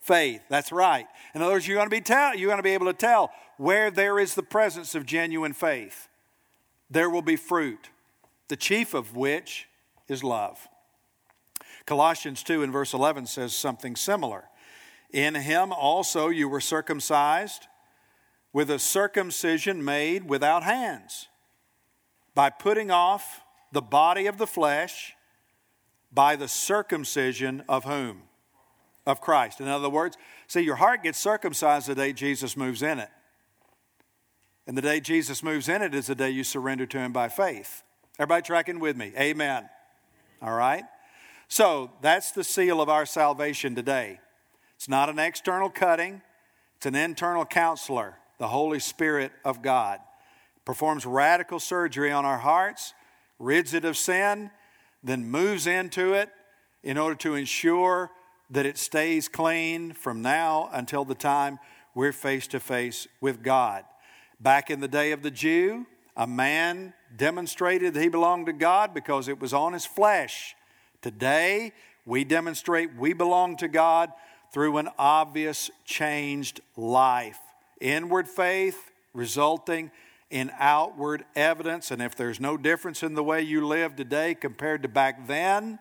faith. 0.00 0.42
That's 0.48 0.72
right. 0.72 1.06
In 1.34 1.42
other 1.42 1.52
words, 1.52 1.68
you're 1.68 1.76
going 1.76 1.86
to 1.88 1.94
be 1.94 2.00
tell, 2.00 2.34
you're 2.34 2.48
going 2.48 2.58
to 2.58 2.62
be 2.62 2.70
able 2.70 2.86
to 2.86 2.92
tell 2.92 3.30
where 3.56 3.90
there 3.90 4.18
is 4.18 4.34
the 4.34 4.42
presence 4.42 4.94
of 4.94 5.06
genuine 5.06 5.52
faith. 5.52 6.08
There 6.90 7.08
will 7.08 7.22
be 7.22 7.36
fruit, 7.36 7.90
the 8.48 8.56
chief 8.56 8.94
of 8.94 9.14
which 9.14 9.68
is 10.08 10.24
love. 10.24 10.68
Colossians 11.86 12.42
2 12.42 12.62
and 12.62 12.72
verse 12.72 12.92
11 12.92 13.26
says 13.26 13.54
something 13.54 13.96
similar. 13.96 14.44
In 15.12 15.34
him 15.34 15.72
also 15.72 16.28
you 16.28 16.48
were 16.48 16.60
circumcised 16.60 17.66
with 18.52 18.70
a 18.70 18.78
circumcision 18.78 19.84
made 19.84 20.28
without 20.28 20.62
hands, 20.62 21.28
by 22.34 22.50
putting 22.50 22.90
off 22.90 23.42
the 23.72 23.82
body 23.82 24.26
of 24.26 24.38
the 24.38 24.46
flesh 24.46 25.14
by 26.12 26.36
the 26.36 26.48
circumcision 26.48 27.64
of 27.68 27.84
whom? 27.84 28.22
Of 29.06 29.20
Christ. 29.20 29.60
In 29.60 29.66
other 29.66 29.88
words, 29.88 30.16
see, 30.46 30.60
your 30.60 30.76
heart 30.76 31.02
gets 31.02 31.18
circumcised 31.18 31.88
the 31.88 31.94
day 31.94 32.12
Jesus 32.12 32.56
moves 32.56 32.82
in 32.82 32.98
it. 32.98 33.08
And 34.66 34.76
the 34.76 34.82
day 34.82 35.00
Jesus 35.00 35.42
moves 35.42 35.68
in 35.68 35.82
it 35.82 35.94
is 35.94 36.06
the 36.06 36.14
day 36.14 36.30
you 36.30 36.44
surrender 36.44 36.86
to 36.86 36.98
Him 36.98 37.12
by 37.12 37.28
faith. 37.28 37.82
Everybody 38.18 38.42
tracking 38.42 38.78
with 38.78 38.96
me? 38.96 39.12
Amen. 39.18 39.68
All 40.40 40.54
right? 40.54 40.84
So 41.48 41.90
that's 42.00 42.30
the 42.30 42.44
seal 42.44 42.80
of 42.80 42.88
our 42.88 43.04
salvation 43.04 43.74
today. 43.74 44.20
It's 44.76 44.88
not 44.88 45.08
an 45.08 45.18
external 45.18 45.68
cutting, 45.68 46.22
it's 46.76 46.86
an 46.86 46.94
internal 46.94 47.44
counselor 47.44 48.18
the 48.42 48.48
Holy 48.48 48.80
Spirit 48.80 49.30
of 49.44 49.62
God. 49.62 50.00
Performs 50.64 51.06
radical 51.06 51.60
surgery 51.60 52.10
on 52.10 52.24
our 52.24 52.38
hearts, 52.38 52.92
rids 53.38 53.72
it 53.72 53.84
of 53.84 53.96
sin, 53.96 54.50
then 55.04 55.30
moves 55.30 55.68
into 55.68 56.12
it 56.14 56.28
in 56.82 56.98
order 56.98 57.14
to 57.14 57.36
ensure 57.36 58.10
that 58.50 58.66
it 58.66 58.78
stays 58.78 59.28
clean 59.28 59.92
from 59.92 60.22
now 60.22 60.68
until 60.72 61.04
the 61.04 61.14
time 61.14 61.60
we're 61.94 62.10
face 62.10 62.48
to 62.48 62.58
face 62.58 63.06
with 63.20 63.44
God. 63.44 63.84
Back 64.40 64.70
in 64.70 64.80
the 64.80 64.88
day 64.88 65.12
of 65.12 65.22
the 65.22 65.30
Jew, 65.30 65.86
a 66.16 66.26
man 66.26 66.94
demonstrated 67.16 67.94
that 67.94 68.02
he 68.02 68.08
belonged 68.08 68.46
to 68.46 68.52
God 68.52 68.92
because 68.92 69.28
it 69.28 69.40
was 69.40 69.54
on 69.54 69.72
his 69.72 69.86
flesh. 69.86 70.56
Today, 71.00 71.70
we 72.04 72.24
demonstrate 72.24 72.96
we 72.96 73.12
belong 73.12 73.56
to 73.58 73.68
God 73.68 74.10
through 74.52 74.78
an 74.78 74.88
obvious 74.98 75.70
changed 75.84 76.60
life 76.76 77.38
inward 77.82 78.28
faith 78.28 78.92
resulting 79.12 79.90
in 80.30 80.50
outward 80.58 81.24
evidence. 81.36 81.90
And 81.90 82.00
if 82.00 82.16
there's 82.16 82.40
no 82.40 82.56
difference 82.56 83.02
in 83.02 83.14
the 83.14 83.22
way 83.22 83.42
you 83.42 83.66
live 83.66 83.96
today 83.96 84.34
compared 84.34 84.82
to 84.82 84.88
back 84.88 85.26
then, 85.26 85.78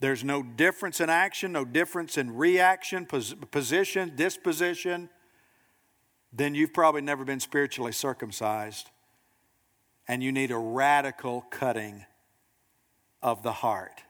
there's 0.00 0.24
no 0.24 0.42
difference 0.42 1.00
in 1.00 1.10
action, 1.10 1.52
no 1.52 1.66
difference 1.66 2.16
in 2.16 2.34
reaction, 2.34 3.04
pos- 3.04 3.34
position, 3.50 4.12
disposition, 4.16 5.10
then 6.32 6.54
you've 6.54 6.72
probably 6.72 7.02
never 7.02 7.24
been 7.24 7.40
spiritually 7.40 7.92
circumcised. 7.92 8.88
And 10.08 10.22
you 10.22 10.32
need 10.32 10.50
a 10.50 10.56
radical 10.58 11.42
cutting 11.50 12.06
of 13.22 13.42
the 13.42 13.52
heart, 13.52 14.02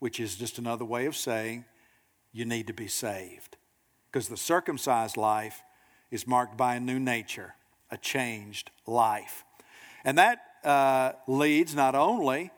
which 0.00 0.18
is 0.18 0.34
just 0.34 0.58
another 0.58 0.84
way 0.84 1.06
of 1.06 1.14
saying 1.14 1.64
you 2.32 2.44
need 2.44 2.66
to 2.66 2.72
be 2.72 2.88
saved. 2.88 3.56
Because 4.10 4.28
the 4.28 4.36
circumcised 4.36 5.16
life 5.16 5.62
is 6.10 6.26
marked 6.26 6.56
by 6.56 6.76
a 6.76 6.80
new 6.80 6.98
nature, 6.98 7.54
a 7.90 7.96
changed 7.96 8.70
life. 8.86 9.44
And 10.04 10.18
that 10.18 10.40
uh, 10.64 11.12
leads 11.26 11.74
not 11.74 11.94
only 11.94 12.50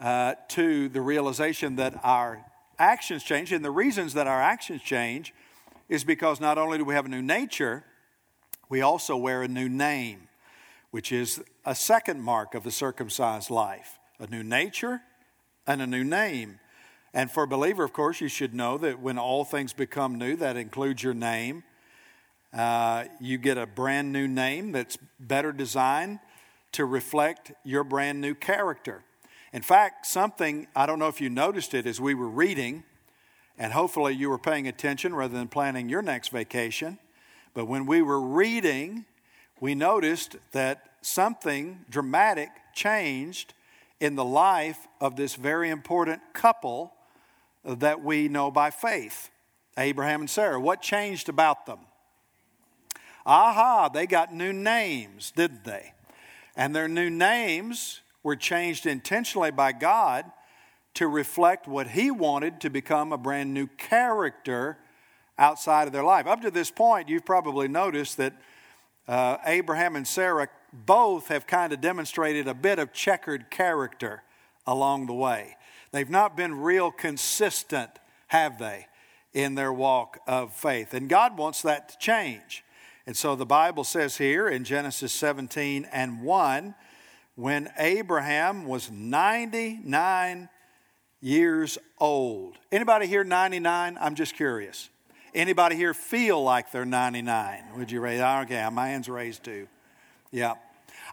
uh, 0.00 0.34
to 0.48 0.88
the 0.88 1.00
realization 1.00 1.76
that 1.76 1.98
our 2.04 2.44
actions 2.78 3.22
change, 3.22 3.52
and 3.52 3.64
the 3.64 3.70
reasons 3.70 4.14
that 4.14 4.26
our 4.26 4.40
actions 4.40 4.82
change 4.82 5.32
is 5.88 6.04
because 6.04 6.40
not 6.40 6.58
only 6.58 6.78
do 6.78 6.84
we 6.84 6.94
have 6.94 7.06
a 7.06 7.08
new 7.08 7.22
nature, 7.22 7.84
we 8.68 8.80
also 8.80 9.16
wear 9.16 9.42
a 9.42 9.48
new 9.48 9.68
name, 9.68 10.28
which 10.90 11.12
is 11.12 11.42
a 11.64 11.74
second 11.74 12.22
mark 12.22 12.54
of 12.54 12.64
the 12.64 12.70
circumcised 12.70 13.50
life 13.50 13.98
a 14.18 14.26
new 14.28 14.42
nature 14.42 15.00
and 15.66 15.82
a 15.82 15.86
new 15.86 16.04
name. 16.04 16.60
And 17.12 17.30
for 17.30 17.42
a 17.42 17.48
believer, 17.48 17.82
of 17.82 17.92
course, 17.92 18.20
you 18.20 18.28
should 18.28 18.54
know 18.54 18.78
that 18.78 19.00
when 19.00 19.18
all 19.18 19.44
things 19.44 19.72
become 19.72 20.16
new, 20.16 20.36
that 20.36 20.56
includes 20.56 21.02
your 21.02 21.14
name 21.14 21.64
uh, 22.52 23.04
you 23.20 23.38
get 23.38 23.56
a 23.56 23.66
brand 23.66 24.12
new 24.12 24.28
name 24.28 24.72
that's 24.72 24.98
better 25.18 25.52
designed 25.52 26.18
to 26.72 26.84
reflect 26.84 27.52
your 27.64 27.84
brand 27.84 28.20
new 28.20 28.34
character. 28.34 29.02
In 29.52 29.62
fact, 29.62 30.06
something, 30.06 30.66
I 30.74 30.86
don't 30.86 30.98
know 30.98 31.08
if 31.08 31.20
you 31.20 31.28
noticed 31.28 31.74
it 31.74 31.86
as 31.86 32.00
we 32.00 32.14
were 32.14 32.28
reading, 32.28 32.84
and 33.58 33.72
hopefully 33.72 34.14
you 34.14 34.30
were 34.30 34.38
paying 34.38 34.66
attention 34.66 35.14
rather 35.14 35.34
than 35.34 35.48
planning 35.48 35.88
your 35.88 36.02
next 36.02 36.28
vacation, 36.28 36.98
but 37.54 37.66
when 37.66 37.84
we 37.84 38.00
were 38.00 38.20
reading, 38.20 39.04
we 39.60 39.74
noticed 39.74 40.36
that 40.52 40.90
something 41.02 41.84
dramatic 41.90 42.48
changed 42.74 43.52
in 44.00 44.16
the 44.16 44.24
life 44.24 44.88
of 45.00 45.16
this 45.16 45.34
very 45.34 45.68
important 45.70 46.20
couple 46.32 46.94
that 47.64 48.02
we 48.02 48.28
know 48.28 48.50
by 48.50 48.70
faith 48.70 49.30
Abraham 49.78 50.20
and 50.22 50.30
Sarah. 50.30 50.60
What 50.60 50.82
changed 50.82 51.28
about 51.28 51.66
them? 51.66 51.78
Aha, 53.24 53.88
they 53.88 54.06
got 54.06 54.34
new 54.34 54.52
names, 54.52 55.32
didn't 55.34 55.64
they? 55.64 55.92
And 56.56 56.74
their 56.74 56.88
new 56.88 57.10
names 57.10 58.00
were 58.22 58.36
changed 58.36 58.86
intentionally 58.86 59.50
by 59.50 59.72
God 59.72 60.30
to 60.94 61.08
reflect 61.08 61.66
what 61.66 61.88
he 61.88 62.10
wanted 62.10 62.60
to 62.60 62.70
become 62.70 63.12
a 63.12 63.18
brand 63.18 63.54
new 63.54 63.66
character 63.66 64.78
outside 65.38 65.86
of 65.86 65.92
their 65.92 66.04
life. 66.04 66.26
Up 66.26 66.42
to 66.42 66.50
this 66.50 66.70
point, 66.70 67.08
you've 67.08 67.24
probably 67.24 67.68
noticed 67.68 68.18
that 68.18 68.34
uh, 69.08 69.38
Abraham 69.46 69.96
and 69.96 70.06
Sarah 70.06 70.48
both 70.72 71.28
have 71.28 71.46
kind 71.46 71.72
of 71.72 71.80
demonstrated 71.80 72.46
a 72.46 72.54
bit 72.54 72.78
of 72.78 72.92
checkered 72.92 73.50
character 73.50 74.22
along 74.66 75.06
the 75.06 75.14
way. 75.14 75.56
They've 75.90 76.08
not 76.08 76.36
been 76.36 76.60
real 76.60 76.90
consistent, 76.90 77.90
have 78.28 78.58
they, 78.58 78.86
in 79.32 79.54
their 79.54 79.72
walk 79.72 80.18
of 80.26 80.54
faith? 80.54 80.94
And 80.94 81.08
God 81.08 81.36
wants 81.36 81.62
that 81.62 81.88
to 81.90 81.98
change. 81.98 82.64
And 83.06 83.16
so 83.16 83.34
the 83.34 83.46
Bible 83.46 83.84
says 83.84 84.16
here 84.16 84.48
in 84.48 84.64
Genesis 84.64 85.12
17 85.12 85.88
and 85.92 86.22
1 86.22 86.74
when 87.34 87.70
Abraham 87.78 88.66
was 88.66 88.90
99 88.90 90.48
years 91.20 91.78
old. 91.98 92.58
Anybody 92.70 93.06
here 93.06 93.24
99? 93.24 93.98
I'm 94.00 94.14
just 94.14 94.34
curious. 94.34 94.88
Anybody 95.34 95.76
here 95.76 95.94
feel 95.94 96.42
like 96.42 96.70
they're 96.70 96.84
99? 96.84 97.64
Would 97.76 97.90
you 97.90 98.00
raise? 98.00 98.20
Okay, 98.20 98.68
my 98.70 98.88
hand's 98.88 99.08
raised 99.08 99.42
too. 99.44 99.66
Yeah. 100.30 100.54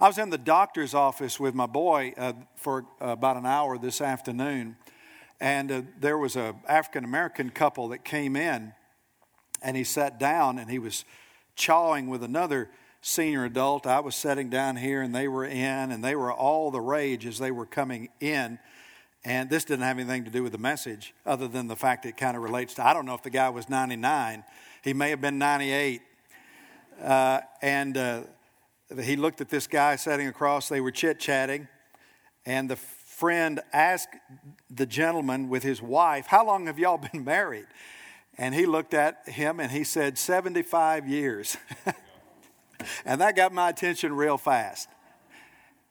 I 0.02 0.08
was 0.08 0.18
in 0.18 0.30
the 0.30 0.38
doctor's 0.38 0.94
office 0.94 1.40
with 1.40 1.56
my 1.56 1.66
boy 1.66 2.14
uh, 2.18 2.34
for 2.56 2.86
uh, 3.02 3.08
about 3.08 3.38
an 3.38 3.46
hour 3.46 3.78
this 3.78 4.02
afternoon, 4.02 4.78
and 5.42 5.72
uh, 5.72 5.82
there 6.00 6.18
was 6.18 6.36
a 6.36 6.56
African 6.68 7.04
American 7.04 7.50
couple 7.50 7.90
that 7.90 8.06
came 8.06 8.36
in, 8.36 8.74
and 9.62 9.76
he 9.76 9.84
sat 9.84 10.20
down 10.20 10.58
and 10.58 10.70
he 10.70 10.80
was 10.80 11.04
chawing 11.60 12.08
with 12.08 12.24
another 12.24 12.70
senior 13.02 13.46
adult. 13.46 13.86
I 13.86 14.00
was 14.00 14.16
sitting 14.16 14.50
down 14.50 14.78
here, 14.78 15.02
and 15.04 15.14
they 15.14 15.28
were 15.28 15.46
in, 15.46 15.92
and 15.92 16.04
they 16.04 16.16
were 16.16 16.34
all 16.34 16.72
the 16.72 16.82
rage 16.82 17.28
as 17.28 17.38
they 17.38 17.52
were 17.52 17.66
coming 17.68 18.10
in. 18.20 18.58
And 19.26 19.50
this 19.50 19.66
didn't 19.66 19.84
have 19.84 20.00
anything 20.00 20.24
to 20.24 20.32
do 20.32 20.42
with 20.42 20.54
the 20.54 20.58
message, 20.58 21.14
other 21.26 21.48
than 21.48 21.68
the 21.68 21.76
fact 21.76 22.06
it 22.06 22.18
kind 22.18 22.38
of 22.38 22.42
relates 22.42 22.74
to. 22.76 22.88
I 22.88 22.94
don't 22.94 23.06
know 23.06 23.14
if 23.14 23.22
the 23.22 23.30
guy 23.30 23.50
was 23.50 23.70
99; 23.70 24.44
he 24.84 24.94
may 24.94 25.10
have 25.12 25.22
been 25.22 25.38
98. 25.38 26.02
Uh, 27.04 27.42
and 27.62 27.98
uh, 27.98 28.22
he 29.04 29.16
looked 29.16 29.42
at 29.42 29.50
this 29.50 29.68
guy 29.68 29.96
sitting 29.98 30.28
across, 30.28 30.68
they 30.70 30.82
were 30.82 30.92
chit 30.92 31.20
chatting, 31.20 31.68
and 32.46 32.70
the 32.70 32.76
friend 32.76 33.60
asked 33.74 34.16
the 34.70 34.86
gentleman 34.86 35.50
with 35.50 35.64
his 35.64 35.82
wife, 35.82 36.26
How 36.28 36.46
long 36.46 36.68
have 36.68 36.80
y'all 36.80 36.98
been 37.12 37.24
married? 37.24 37.68
And 38.40 38.56
he 38.56 38.66
looked 38.66 38.94
at 38.94 39.28
him 39.28 39.60
and 39.60 39.70
he 39.70 39.84
said, 39.84 40.18
75 40.18 41.10
years. 41.10 41.58
and 43.06 43.20
that 43.20 43.36
got 43.36 43.52
my 43.52 43.68
attention 43.68 44.14
real 44.14 44.38
fast. 44.38 44.88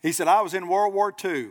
He 0.01 0.13
said, 0.13 0.29
I 0.29 0.41
was 0.41 0.55
in 0.55 0.67
World 0.67 0.95
War 0.95 1.15
II. 1.23 1.51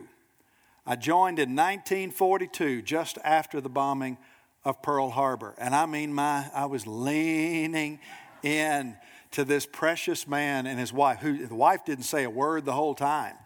I 0.84 0.96
joined 0.96 1.38
in 1.38 1.50
1942, 1.50 2.82
just 2.82 3.16
after 3.22 3.60
the 3.60 3.68
bombing 3.68 4.18
of 4.64 4.82
Pearl 4.82 5.10
Harbor. 5.10 5.54
And 5.56 5.72
I 5.72 5.86
mean, 5.86 6.12
my, 6.12 6.50
I 6.52 6.66
was 6.66 6.84
leaning 6.84 8.00
in 8.42 8.96
to 9.30 9.44
this 9.44 9.66
precious 9.66 10.26
man 10.26 10.66
and 10.66 10.80
his 10.80 10.92
wife, 10.92 11.20
who 11.20 11.46
the 11.46 11.54
wife 11.54 11.84
didn't 11.84 12.06
say 12.06 12.24
a 12.24 12.30
word 12.30 12.64
the 12.64 12.72
whole 12.72 12.96
time, 12.96 13.36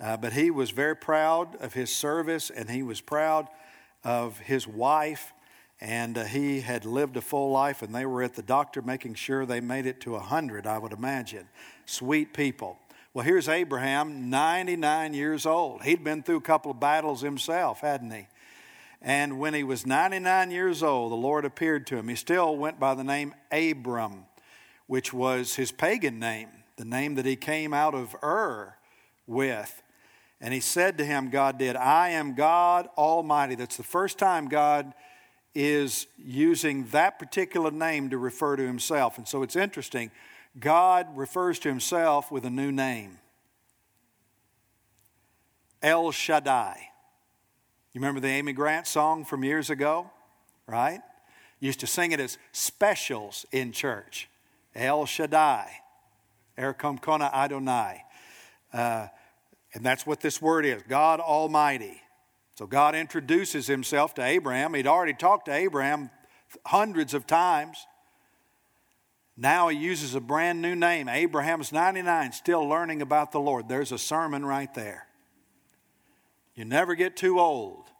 uh, 0.00 0.16
but 0.16 0.32
he 0.32 0.50
was 0.50 0.70
very 0.70 0.96
proud 0.96 1.56
of 1.56 1.74
his 1.74 1.94
service 1.94 2.48
and 2.48 2.70
he 2.70 2.82
was 2.82 3.02
proud 3.02 3.48
of 4.02 4.38
his 4.38 4.66
wife. 4.66 5.33
And 5.80 6.16
uh, 6.16 6.24
he 6.24 6.60
had 6.60 6.84
lived 6.84 7.16
a 7.16 7.20
full 7.20 7.50
life, 7.50 7.82
and 7.82 7.94
they 7.94 8.06
were 8.06 8.22
at 8.22 8.34
the 8.34 8.42
doctor 8.42 8.80
making 8.80 9.14
sure 9.14 9.44
they 9.44 9.60
made 9.60 9.86
it 9.86 10.00
to 10.02 10.12
100, 10.12 10.66
I 10.66 10.78
would 10.78 10.92
imagine. 10.92 11.48
Sweet 11.84 12.32
people. 12.32 12.78
Well, 13.12 13.24
here's 13.24 13.48
Abraham, 13.48 14.30
99 14.30 15.14
years 15.14 15.46
old. 15.46 15.82
He'd 15.82 16.02
been 16.02 16.22
through 16.22 16.38
a 16.38 16.42
couple 16.42 16.70
of 16.70 16.80
battles 16.80 17.20
himself, 17.20 17.80
hadn't 17.80 18.10
he? 18.10 18.26
And 19.02 19.38
when 19.38 19.52
he 19.54 19.62
was 19.64 19.86
99 19.86 20.50
years 20.50 20.82
old, 20.82 21.12
the 21.12 21.16
Lord 21.16 21.44
appeared 21.44 21.86
to 21.88 21.96
him. 21.96 22.08
He 22.08 22.16
still 22.16 22.56
went 22.56 22.80
by 22.80 22.94
the 22.94 23.04
name 23.04 23.34
Abram 23.52 24.24
which 24.86 25.12
was 25.12 25.54
his 25.54 25.72
pagan 25.72 26.18
name, 26.18 26.48
the 26.76 26.84
name 26.84 27.14
that 27.14 27.26
he 27.26 27.36
came 27.36 27.72
out 27.72 27.94
of 27.94 28.14
Ur 28.22 28.76
with. 29.26 29.82
And 30.40 30.52
he 30.52 30.60
said 30.60 30.98
to 30.98 31.04
him, 31.04 31.30
God 31.30 31.58
did, 31.58 31.76
I 31.76 32.10
am 32.10 32.34
God 32.34 32.88
Almighty. 32.98 33.54
That's 33.54 33.76
the 33.76 33.82
first 33.82 34.18
time 34.18 34.48
God 34.48 34.92
is 35.54 36.06
using 36.18 36.86
that 36.88 37.18
particular 37.18 37.70
name 37.70 38.10
to 38.10 38.18
refer 38.18 38.56
to 38.56 38.66
himself. 38.66 39.18
And 39.18 39.28
so 39.28 39.42
it's 39.42 39.56
interesting. 39.56 40.10
God 40.58 41.06
refers 41.16 41.58
to 41.60 41.68
himself 41.68 42.30
with 42.30 42.44
a 42.44 42.50
new 42.50 42.72
name 42.72 43.18
El 45.82 46.12
Shaddai. 46.12 46.88
You 47.92 48.00
remember 48.00 48.20
the 48.20 48.28
Amy 48.28 48.52
Grant 48.52 48.86
song 48.86 49.24
from 49.24 49.44
years 49.44 49.70
ago, 49.70 50.10
right? 50.66 51.00
Used 51.60 51.80
to 51.80 51.86
sing 51.86 52.12
it 52.12 52.20
as 52.20 52.38
specials 52.52 53.46
in 53.52 53.70
church. 53.70 54.28
El 54.74 55.06
Shaddai, 55.06 55.70
Erkom 56.58 57.00
Kona 57.00 57.30
Adonai. 57.32 58.02
Uh, 58.72 59.08
and 59.74 59.84
that's 59.84 60.06
what 60.06 60.20
this 60.20 60.40
word 60.40 60.64
is 60.64 60.82
God 60.88 61.20
Almighty. 61.20 62.00
So 62.54 62.66
God 62.66 62.94
introduces 62.94 63.66
himself 63.66 64.14
to 64.14 64.22
Abraham. 64.22 64.74
He'd 64.74 64.86
already 64.86 65.14
talked 65.14 65.46
to 65.46 65.52
Abraham 65.52 66.10
hundreds 66.66 67.14
of 67.14 67.26
times. 67.26 67.86
Now 69.36 69.68
he 69.68 69.76
uses 69.76 70.14
a 70.14 70.20
brand 70.20 70.62
new 70.62 70.76
name. 70.76 71.08
Abraham's 71.08 71.72
99, 71.72 72.32
still 72.32 72.66
learning 72.68 73.02
about 73.02 73.32
the 73.32 73.40
Lord. 73.40 73.68
There's 73.68 73.90
a 73.90 73.98
sermon 73.98 74.44
right 74.44 74.72
there. 74.74 75.08
You 76.54 76.64
never 76.64 76.94
get 76.94 77.16
too 77.16 77.40
old 77.40 77.90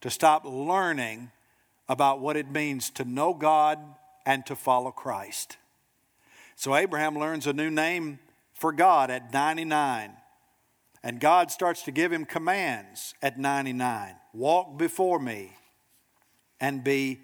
to 0.00 0.10
stop 0.10 0.44
learning 0.44 1.32
about 1.88 2.20
what 2.20 2.36
it 2.36 2.50
means 2.50 2.90
to 2.90 3.04
know 3.04 3.34
God 3.34 3.80
and 4.24 4.46
to 4.46 4.54
follow 4.54 4.92
Christ. 4.92 5.56
So 6.54 6.76
Abraham 6.76 7.18
learns 7.18 7.48
a 7.48 7.52
new 7.52 7.70
name 7.70 8.20
for 8.52 8.70
God 8.70 9.10
at 9.10 9.32
99. 9.32 10.12
And 11.04 11.20
God 11.20 11.50
starts 11.50 11.82
to 11.82 11.90
give 11.92 12.10
him 12.10 12.24
commands 12.24 13.14
at 13.20 13.38
99 13.38 14.16
walk 14.32 14.78
before 14.78 15.20
me 15.20 15.52
and 16.58 16.82
be 16.82 17.20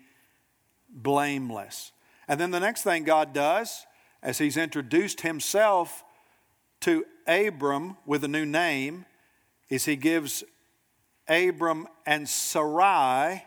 blameless. 0.90 1.92
And 2.28 2.38
then 2.38 2.50
the 2.50 2.60
next 2.60 2.82
thing 2.82 3.04
God 3.04 3.32
does, 3.32 3.86
as 4.22 4.36
he's 4.36 4.58
introduced 4.58 5.22
himself 5.22 6.04
to 6.80 7.06
Abram 7.26 7.96
with 8.04 8.22
a 8.22 8.28
new 8.28 8.44
name, 8.44 9.06
is 9.70 9.86
he 9.86 9.96
gives 9.96 10.44
Abram 11.26 11.88
and 12.04 12.28
Sarai 12.28 13.44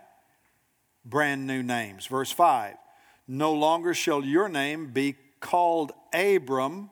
brand 1.05 1.45
new 1.45 1.61
names. 1.61 2.07
Verse 2.07 2.31
5 2.31 2.75
No 3.27 3.53
longer 3.53 3.93
shall 3.93 4.25
your 4.25 4.49
name 4.49 4.87
be 4.93 5.15
called 5.39 5.91
Abram. 6.11 6.89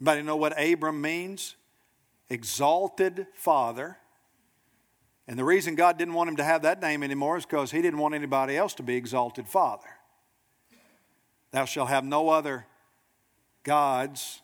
Anybody 0.00 0.22
know 0.22 0.36
what 0.36 0.60
Abram 0.60 1.00
means? 1.00 1.54
Exalted 2.32 3.26
father. 3.34 3.98
And 5.28 5.38
the 5.38 5.44
reason 5.44 5.74
God 5.74 5.98
didn't 5.98 6.14
want 6.14 6.30
him 6.30 6.36
to 6.36 6.44
have 6.44 6.62
that 6.62 6.80
name 6.80 7.02
anymore 7.02 7.36
is 7.36 7.44
because 7.44 7.70
he 7.70 7.82
didn't 7.82 7.98
want 7.98 8.14
anybody 8.14 8.56
else 8.56 8.72
to 8.76 8.82
be 8.82 8.96
exalted 8.96 9.46
father. 9.46 9.86
Thou 11.50 11.66
shalt 11.66 11.90
have 11.90 12.06
no 12.06 12.30
other 12.30 12.64
gods 13.64 14.40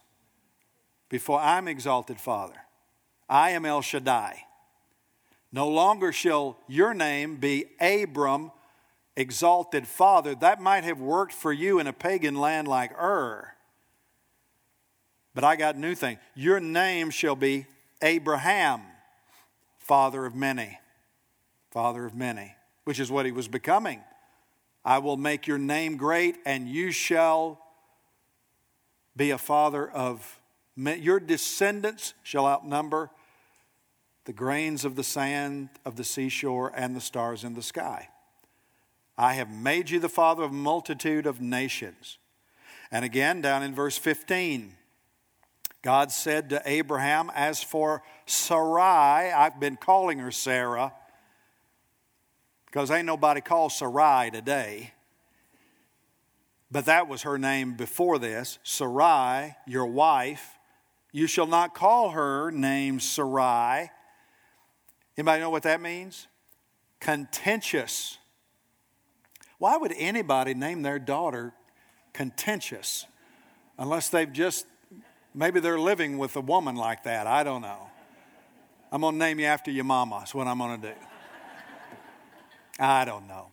before 1.09 1.40
I'm 1.40 1.66
exalted 1.66 2.20
father. 2.20 2.57
I 3.27 3.53
am 3.53 3.64
El 3.64 3.81
Shaddai. 3.81 4.44
No 5.51 5.66
longer 5.66 6.12
shall 6.12 6.59
your 6.68 6.92
name 6.92 7.37
be 7.37 7.64
Abram, 7.81 8.53
exalted 9.16 9.87
father, 9.87 10.35
that 10.35 10.61
might 10.61 10.85
have 10.85 11.01
worked 11.01 11.33
for 11.33 11.55
you 11.55 11.79
in 11.79 11.87
a 11.87 11.94
pagan 11.94 12.35
land 12.35 12.68
like 12.68 12.92
Ur. 13.01 13.55
But 15.35 15.44
I 15.44 15.57
got 15.57 15.77
a 15.77 15.81
new 15.81 15.94
thing. 15.94 16.18
Your 16.35 16.61
name 16.61 17.09
shall 17.09 17.35
be 17.35 17.64
Abraham, 18.02 18.82
father 19.78 20.26
of 20.26 20.34
many. 20.34 20.78
Father 21.70 22.06
of 22.06 22.14
many, 22.14 22.54
which 22.84 22.98
is 22.98 23.11
what 23.11 23.26
he 23.26 23.32
was 23.32 23.48
becoming. 23.48 24.02
I 24.84 24.98
will 24.98 25.16
make 25.16 25.46
your 25.46 25.58
name 25.58 25.96
great, 25.96 26.37
and 26.46 26.68
you 26.68 26.90
shall 26.90 27.61
be 29.14 29.30
a 29.30 29.38
father 29.38 29.88
of 29.90 30.40
your 30.76 31.18
descendants 31.18 32.14
shall 32.22 32.46
outnumber 32.46 33.11
the 34.26 34.32
grains 34.32 34.84
of 34.84 34.94
the 34.94 35.02
sand 35.02 35.68
of 35.84 35.96
the 35.96 36.04
seashore 36.04 36.70
and 36.74 36.94
the 36.94 37.00
stars 37.00 37.42
in 37.42 37.54
the 37.54 37.62
sky. 37.62 38.08
I 39.16 39.32
have 39.34 39.50
made 39.50 39.90
you 39.90 39.98
the 39.98 40.08
father 40.08 40.44
of 40.44 40.52
a 40.52 40.54
multitude 40.54 41.26
of 41.26 41.40
nations. 41.40 42.18
And 42.92 43.04
again, 43.04 43.40
down 43.40 43.64
in 43.64 43.74
verse 43.74 43.98
15, 43.98 44.76
God 45.82 46.10
said 46.10 46.50
to 46.50 46.62
Abraham, 46.64 47.30
As 47.34 47.62
for 47.62 48.02
Sarai, 48.26 49.32
I've 49.32 49.60
been 49.60 49.76
calling 49.76 50.18
her 50.18 50.30
Sarah, 50.30 50.92
because 52.66 52.90
ain't 52.90 53.06
nobody 53.06 53.40
called 53.40 53.72
Sarai 53.72 54.30
today. 54.30 54.92
But 56.70 56.84
that 56.86 57.08
was 57.08 57.22
her 57.22 57.38
name 57.38 57.74
before 57.74 58.18
this 58.18 58.58
Sarai, 58.62 59.56
your 59.66 59.86
wife. 59.86 60.58
You 61.12 61.26
shall 61.26 61.46
not 61.46 61.74
call 61.74 62.10
her 62.10 62.50
name 62.50 63.00
Sarai. 63.00 63.90
Anybody 65.16 65.40
know 65.40 65.50
what 65.50 65.62
that 65.62 65.80
means? 65.80 66.26
Contentious. 67.00 68.18
Why 69.58 69.76
would 69.76 69.92
anybody 69.96 70.54
name 70.54 70.82
their 70.82 70.98
daughter 70.98 71.54
contentious 72.12 73.06
unless 73.78 74.10
they've 74.10 74.32
just, 74.32 74.66
maybe 75.34 75.60
they're 75.60 75.78
living 75.78 76.18
with 76.18 76.36
a 76.36 76.40
woman 76.40 76.76
like 76.76 77.04
that? 77.04 77.26
I 77.26 77.42
don't 77.42 77.62
know. 77.62 77.88
I'm 78.90 79.02
going 79.02 79.14
to 79.14 79.18
name 79.18 79.38
you 79.38 79.46
after 79.46 79.70
your 79.70 79.84
mama, 79.84 80.22
is 80.24 80.34
what 80.34 80.46
I'm 80.46 80.58
going 80.58 80.80
to 80.80 80.88
do. 80.88 80.94
I 82.78 83.04
don't 83.04 83.26
know. 83.26 83.48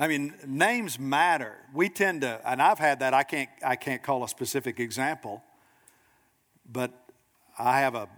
I 0.00 0.06
mean, 0.06 0.34
names 0.46 0.98
matter. 0.98 1.56
We 1.74 1.88
tend 1.88 2.20
to, 2.20 2.40
and 2.44 2.62
I've 2.62 2.78
had 2.78 3.00
that. 3.00 3.14
I 3.14 3.24
can't, 3.24 3.48
I 3.64 3.74
can't 3.74 4.02
call 4.02 4.22
a 4.22 4.28
specific 4.28 4.78
example, 4.78 5.42
but 6.70 6.92
I 7.58 7.80
have 7.80 7.96
a 7.96 8.08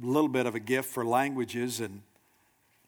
little 0.00 0.28
bit 0.28 0.46
of 0.46 0.54
a 0.54 0.60
gift 0.60 0.90
for 0.90 1.04
languages 1.04 1.80
and 1.80 2.02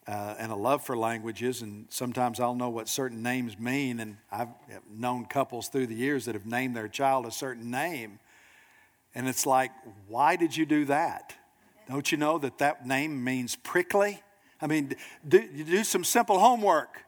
uh, 0.07 0.35
and 0.39 0.53
a 0.53 0.57
love 0.57 0.85
for 0.85 0.97
languages. 0.97 1.63
And 1.63 1.87
sometimes 1.91 2.41
I'll 2.41 2.55
know 2.55 2.69
what 2.69 2.89
certain 2.89 3.23
names 3.23 3.59
mean. 3.59 4.01
And 4.01 4.17
I've 4.31 4.49
known 4.91 5.27
couples 5.27 5.69
through 5.69 5.89
the 5.89 5.95
years 5.95 6.25
that 6.27 6.35
have 6.35 6.47
named 6.47 6.77
their 6.77 6.89
child 6.89 7.27
a 7.27 7.31
certain 7.31 7.71
name, 7.71 8.19
and 9.15 9.29
it's 9.29 9.47
like, 9.47 9.71
why 10.09 10.37
did 10.37 10.55
you 10.55 10.67
do 10.67 10.85
that? 10.87 11.35
Don't 11.89 12.13
you 12.13 12.19
know 12.19 12.37
that 12.39 12.59
that 12.59 12.87
name 12.87 13.25
means 13.25 13.57
prickly? 13.57 14.21
I 14.61 14.67
mean, 14.67 14.95
do, 15.27 15.39
you 15.55 15.65
do 15.65 15.85
some 15.85 16.05
simple 16.05 16.39
homework 16.39 17.07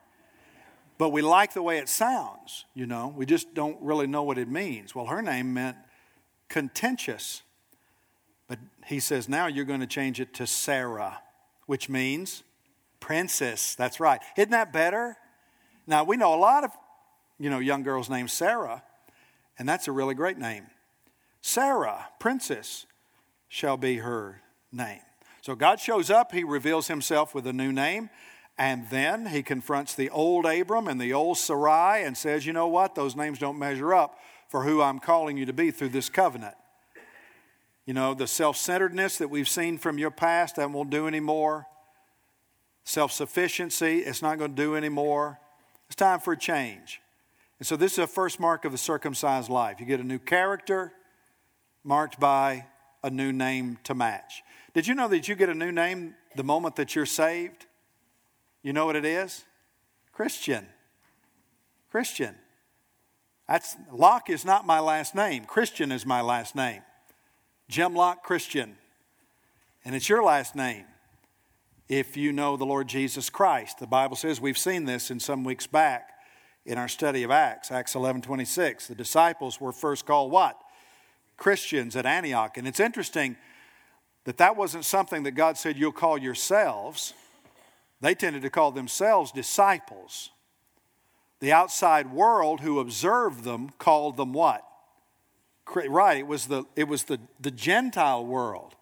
but 0.99 1.11
we 1.11 1.23
like 1.23 1.55
the 1.55 1.63
way 1.63 1.79
it 1.79 1.89
sounds, 1.89 2.65
you 2.75 2.85
know. 2.85 3.15
We 3.17 3.25
just 3.25 3.55
don't 3.55 3.81
really 3.81 4.09
know 4.09 4.25
what 4.25 4.37
it 4.37 4.49
means. 4.49 4.97
Well, 4.97 5.07
her 5.07 5.23
name 5.23 5.55
meant 5.55 5.77
contentious. 6.49 7.43
But 8.49 8.59
he 8.85 8.99
says, 8.99 9.29
now 9.29 9.47
you're 9.47 9.65
going 9.65 9.81
to 9.81 9.87
change 9.87 10.21
it 10.21 10.35
to 10.35 10.47
Sarah, 10.47 11.23
which 11.67 11.89
means 11.89 12.43
princess. 13.01 13.75
That's 13.75 14.01
right. 14.01 14.21
Isn't 14.37 14.51
that 14.51 14.73
better? 14.73 15.17
Now, 15.87 16.05
we 16.05 16.17
know 16.17 16.35
a 16.35 16.37
lot 16.37 16.65
of, 16.65 16.71
you 17.39 17.51
know, 17.51 17.59
young 17.59 17.83
girls 17.83 18.11
named 18.11 18.31
Sarah, 18.31 18.83
and 19.59 19.69
that's 19.69 19.89
a 19.89 19.93
really 19.93 20.15
great 20.15 20.39
name. 20.39 20.67
Sarah, 21.41 22.09
princess, 22.19 22.87
shall 23.49 23.77
be 23.77 23.99
her 23.99 24.43
name. 24.73 25.01
So 25.41 25.55
God 25.55 25.81
shows 25.81 26.11
up, 26.11 26.33
he 26.33 26.45
reveals 26.45 26.89
himself 26.89 27.35
with 27.35 27.47
a 27.47 27.53
new 27.53 27.73
name. 27.73 28.11
And 28.59 28.91
then 28.91 29.27
he 29.27 29.43
confronts 29.45 29.95
the 29.95 30.11
old 30.11 30.45
Abram 30.45 30.89
and 30.89 31.01
the 31.01 31.13
old 31.13 31.39
Sarai 31.39 32.03
and 32.03 32.17
says, 32.17 32.45
You 32.45 32.53
know 32.53 32.67
what? 32.67 32.97
Those 32.97 33.15
names 33.15 33.39
don't 33.39 33.59
measure 33.59 33.95
up 33.95 34.19
for 34.49 34.65
who 34.65 34.83
I'm 34.83 34.99
calling 34.99 35.37
you 35.37 35.47
to 35.47 35.53
be 35.53 35.71
through 35.71 35.91
this 35.91 36.09
covenant. 36.09 36.57
You 37.87 37.95
know, 37.95 38.15
the 38.15 38.27
self 38.27 38.57
centeredness 38.57 39.19
that 39.19 39.29
we've 39.29 39.49
seen 39.49 39.79
from 39.79 39.97
your 39.97 40.11
past, 40.11 40.57
that 40.57 40.71
won't 40.71 40.91
do 40.91 41.07
anymore. 41.07 41.67
Self 42.89 43.13
sufficiency, 43.13 43.99
it's 43.99 44.23
not 44.23 44.39
going 44.39 44.53
to 44.53 44.57
do 44.57 44.75
anymore. 44.75 45.39
It's 45.89 45.95
time 45.95 46.21
for 46.21 46.33
a 46.33 46.39
change. 46.39 47.03
And 47.59 47.67
so, 47.67 47.77
this 47.77 47.93
is 47.93 47.99
a 47.99 48.07
first 48.07 48.41
mark 48.41 48.65
of 48.65 48.73
a 48.73 48.79
circumcised 48.79 49.51
life. 49.51 49.79
You 49.79 49.85
get 49.85 50.01
a 50.01 50.05
new 50.05 50.19
character 50.19 50.95
marked 51.85 52.19
by 52.19 52.65
a 53.03 53.11
new 53.11 53.31
name 53.31 53.77
to 53.85 53.95
match. 53.95 54.43
Did 54.73 54.87
you 54.87 54.95
know 54.95 55.07
that 55.09 55.29
you 55.29 55.35
get 55.35 55.51
a 55.51 55.55
new 55.55 55.71
name 55.71 56.15
the 56.35 56.43
moment 56.43 56.77
that 56.77 56.97
you're 56.97 57.05
saved? 57.05 57.67
You 58.63 58.73
know 58.73 58.87
what 58.87 58.97
it 58.97 59.05
is? 59.05 59.45
Christian. 60.11 60.67
Christian. 61.91 62.37
That's 63.47 63.77
Locke 63.93 64.31
is 64.31 64.47
not 64.47 64.67
my 64.67 64.81
last 64.81 65.15
name. 65.15 65.45
Christian 65.45 65.93
is 65.93 66.07
my 66.07 66.23
last 66.23 66.57
name. 66.57 66.81
Jim 67.69 67.95
Locke 67.95 68.23
Christian. 68.23 68.79
And 69.85 69.95
it's 69.95 70.09
your 70.09 70.23
last 70.23 70.57
name 70.57 70.87
if 71.89 72.17
you 72.17 72.33
know 72.33 72.57
the 72.57 72.67
Lord 72.67 72.89
Jesus 72.89 73.31
Christ. 73.31 73.79
The 73.79 73.87
Bible 73.87 74.17
says 74.17 74.41
we've 74.41 74.59
seen 74.59 74.85
this 74.85 75.11
in 75.11 75.21
some 75.21 75.45
weeks 75.45 75.67
back 75.67 76.11
in 76.67 76.77
our 76.77 76.89
study 76.89 77.23
of 77.23 77.31
Acts, 77.31 77.71
Acts 77.73 77.95
11 77.95 78.23
26. 78.23 78.89
The 78.89 78.95
disciples 78.95 79.61
were 79.61 79.73
first 79.73 80.05
called 80.05 80.31
what? 80.31 80.61
Christians 81.37 81.97
at 81.97 82.05
Antioch. 82.05 82.59
And 82.59 82.69
it's 82.69 82.81
interesting 82.81 83.37
that 84.25 84.39
that 84.39 84.57
wasn't 84.57 84.85
something 84.85 85.23
that 85.23 85.31
God 85.33 85.57
said 85.57 85.79
you'll 85.79 85.93
call 85.93 86.19
yourselves. 86.19 87.15
They 88.01 88.15
tended 88.15 88.43
to 88.43 88.51
call 88.51 88.71
themselves 88.73 89.33
disciples. 89.33 90.31
The 91.41 91.53
outside 91.53 92.13
world 92.13 92.61
who 92.61 92.81
observed 92.81 93.45
them 93.45 93.71
called 93.79 94.17
them 94.17 94.33
what? 94.33 94.65
Right, 95.75 96.19
it 96.19 96.27
was 96.27 96.47
the, 96.47 96.65
it 96.77 96.89
was 96.89 97.05
the, 97.05 97.21
the 97.39 97.51
Gentile 97.51 98.25
world 98.25 98.75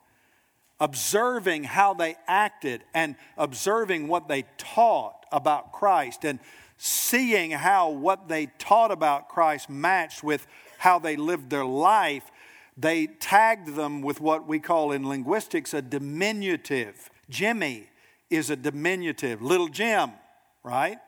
observing 0.80 1.64
how 1.64 1.94
they 1.94 2.16
acted 2.26 2.84
and 2.94 3.16
observing 3.36 4.08
what 4.08 4.28
they 4.28 4.44
taught 4.58 5.24
about 5.32 5.72
Christ 5.72 6.24
and 6.24 6.38
seeing 6.76 7.50
how 7.50 7.90
what 7.90 8.28
they 8.28 8.46
taught 8.58 8.90
about 8.90 9.28
Christ 9.28 9.70
matched 9.70 10.22
with 10.22 10.46
how 10.78 10.98
they 10.98 11.16
lived 11.16 11.50
their 11.50 11.64
life, 11.64 12.30
they 12.76 13.06
tagged 13.06 13.74
them 13.74 14.02
with 14.02 14.20
what 14.20 14.46
we 14.46 14.58
call 14.58 14.92
in 14.92 15.08
linguistics 15.08 15.72
a 15.72 15.80
diminutive, 15.80 17.10
Jimmy 17.30 17.88
is 18.28 18.50
a 18.50 18.56
diminutive, 18.56 19.40
little 19.40 19.68
Jim, 19.68 20.10
right? 20.62 20.98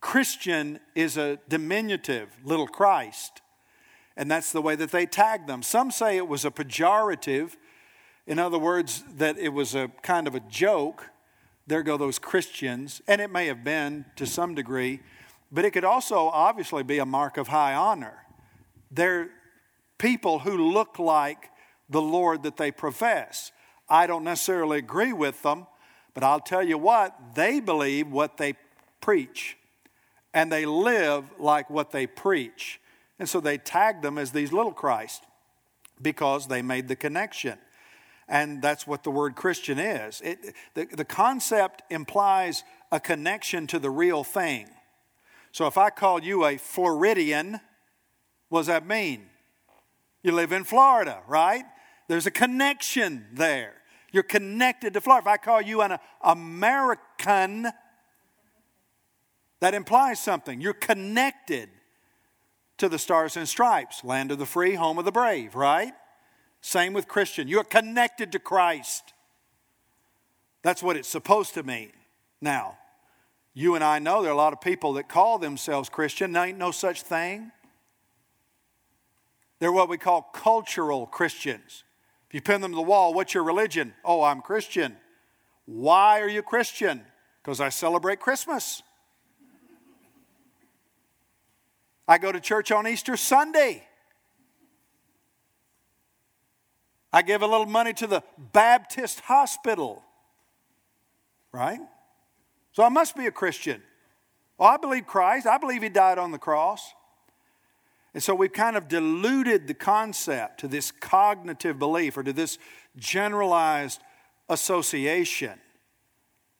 Christian 0.00 0.80
is 0.94 1.16
a 1.16 1.38
diminutive, 1.48 2.28
little 2.44 2.66
Christ. 2.66 3.40
And 4.16 4.30
that's 4.30 4.52
the 4.52 4.60
way 4.60 4.74
that 4.76 4.90
they 4.90 5.06
tagged 5.06 5.46
them. 5.46 5.62
Some 5.62 5.90
say 5.90 6.16
it 6.16 6.28
was 6.28 6.44
a 6.44 6.50
pejorative, 6.50 7.56
in 8.26 8.38
other 8.38 8.58
words, 8.58 9.02
that 9.16 9.38
it 9.38 9.50
was 9.50 9.74
a 9.74 9.88
kind 10.02 10.26
of 10.26 10.34
a 10.34 10.40
joke. 10.40 11.10
There 11.66 11.82
go 11.82 11.96
those 11.96 12.18
Christians. 12.18 13.00
And 13.08 13.20
it 13.20 13.30
may 13.30 13.46
have 13.46 13.64
been 13.64 14.04
to 14.16 14.26
some 14.26 14.54
degree, 14.54 15.00
but 15.50 15.64
it 15.64 15.72
could 15.72 15.84
also 15.84 16.28
obviously 16.28 16.82
be 16.82 16.98
a 16.98 17.06
mark 17.06 17.36
of 17.36 17.48
high 17.48 17.74
honor. 17.74 18.26
They're 18.90 19.30
people 19.98 20.40
who 20.40 20.72
look 20.72 20.98
like 20.98 21.50
the 21.88 22.02
Lord 22.02 22.42
that 22.42 22.56
they 22.56 22.70
profess. 22.70 23.52
I 23.88 24.06
don't 24.06 24.24
necessarily 24.24 24.78
agree 24.78 25.12
with 25.12 25.42
them, 25.42 25.66
but 26.14 26.22
I'll 26.22 26.40
tell 26.40 26.62
you 26.62 26.78
what, 26.78 27.34
they 27.34 27.60
believe 27.60 28.08
what 28.08 28.36
they 28.36 28.54
preach, 29.00 29.56
and 30.32 30.50
they 30.50 30.64
live 30.64 31.24
like 31.38 31.68
what 31.68 31.90
they 31.90 32.06
preach. 32.06 32.80
And 33.18 33.28
so 33.28 33.40
they 33.40 33.58
tagged 33.58 34.02
them 34.02 34.18
as 34.18 34.32
these 34.32 34.52
little 34.52 34.72
Christ 34.72 35.24
because 36.00 36.48
they 36.48 36.62
made 36.62 36.88
the 36.88 36.96
connection. 36.96 37.58
And 38.28 38.62
that's 38.62 38.86
what 38.86 39.02
the 39.02 39.10
word 39.10 39.34
Christian 39.34 39.78
is. 39.78 40.20
It, 40.22 40.54
the, 40.74 40.86
the 40.86 41.04
concept 41.04 41.82
implies 41.90 42.64
a 42.90 43.00
connection 43.00 43.66
to 43.68 43.78
the 43.78 43.90
real 43.90 44.24
thing. 44.24 44.68
So 45.50 45.66
if 45.66 45.76
I 45.76 45.90
call 45.90 46.22
you 46.22 46.46
a 46.46 46.56
Floridian, 46.56 47.60
what 48.48 48.60
does 48.60 48.66
that 48.68 48.86
mean? 48.86 49.26
You 50.22 50.32
live 50.32 50.52
in 50.52 50.64
Florida, 50.64 51.20
right? 51.26 51.64
There's 52.08 52.26
a 52.26 52.30
connection 52.30 53.26
there. 53.32 53.74
You're 54.12 54.22
connected 54.22 54.94
to 54.94 55.00
Florida. 55.00 55.28
If 55.28 55.32
I 55.32 55.36
call 55.36 55.60
you 55.60 55.82
an 55.82 55.98
American, 56.22 57.68
that 59.60 59.74
implies 59.74 60.20
something. 60.20 60.60
You're 60.60 60.74
connected 60.74 61.70
to 62.78 62.88
the 62.88 62.98
stars 62.98 63.36
and 63.36 63.48
stripes, 63.48 64.04
land 64.04 64.30
of 64.30 64.38
the 64.38 64.46
free, 64.46 64.74
home 64.74 64.98
of 64.98 65.04
the 65.04 65.12
brave, 65.12 65.54
right? 65.54 65.92
Same 66.62 66.92
with 66.92 67.08
Christian. 67.08 67.48
You're 67.48 67.64
connected 67.64 68.32
to 68.32 68.38
Christ. 68.38 69.12
That's 70.62 70.82
what 70.82 70.96
it's 70.96 71.08
supposed 71.08 71.54
to 71.54 71.64
mean. 71.64 71.90
Now, 72.40 72.78
you 73.52 73.74
and 73.74 73.84
I 73.84 73.98
know 73.98 74.22
there 74.22 74.30
are 74.30 74.34
a 74.34 74.36
lot 74.36 74.52
of 74.52 74.60
people 74.60 74.94
that 74.94 75.08
call 75.08 75.38
themselves 75.38 75.88
Christian. 75.88 76.32
There 76.32 76.46
ain't 76.46 76.58
no 76.58 76.70
such 76.70 77.02
thing. 77.02 77.50
They're 79.58 79.72
what 79.72 79.88
we 79.88 79.98
call 79.98 80.22
cultural 80.22 81.06
Christians. 81.06 81.82
If 82.28 82.34
you 82.34 82.40
pin 82.40 82.60
them 82.60 82.70
to 82.72 82.76
the 82.76 82.82
wall, 82.82 83.12
what's 83.12 83.34
your 83.34 83.44
religion? 83.44 83.92
Oh, 84.04 84.22
I'm 84.22 84.40
Christian. 84.40 84.96
Why 85.66 86.20
are 86.20 86.28
you 86.28 86.42
Christian? 86.42 87.02
Because 87.42 87.60
I 87.60 87.68
celebrate 87.70 88.20
Christmas. 88.20 88.82
I 92.06 92.18
go 92.18 92.30
to 92.30 92.40
church 92.40 92.70
on 92.70 92.86
Easter 92.86 93.16
Sunday. 93.16 93.84
I 97.12 97.22
give 97.22 97.42
a 97.42 97.46
little 97.46 97.66
money 97.66 97.92
to 97.94 98.06
the 98.06 98.22
Baptist 98.52 99.20
hospital. 99.20 100.02
Right? 101.52 101.80
So 102.72 102.82
I 102.82 102.88
must 102.88 103.16
be 103.16 103.26
a 103.26 103.30
Christian. 103.30 103.82
Well, 104.58 104.70
I 104.70 104.78
believe 104.78 105.06
Christ. 105.06 105.46
I 105.46 105.58
believe 105.58 105.82
He 105.82 105.88
died 105.88 106.18
on 106.18 106.32
the 106.32 106.38
cross. 106.38 106.94
And 108.14 108.22
so 108.22 108.34
we've 108.34 108.52
kind 108.52 108.76
of 108.76 108.88
diluted 108.88 109.66
the 109.66 109.74
concept 109.74 110.60
to 110.60 110.68
this 110.68 110.90
cognitive 110.90 111.78
belief 111.78 112.16
or 112.16 112.22
to 112.22 112.32
this 112.32 112.58
generalized 112.96 114.00
association 114.48 115.58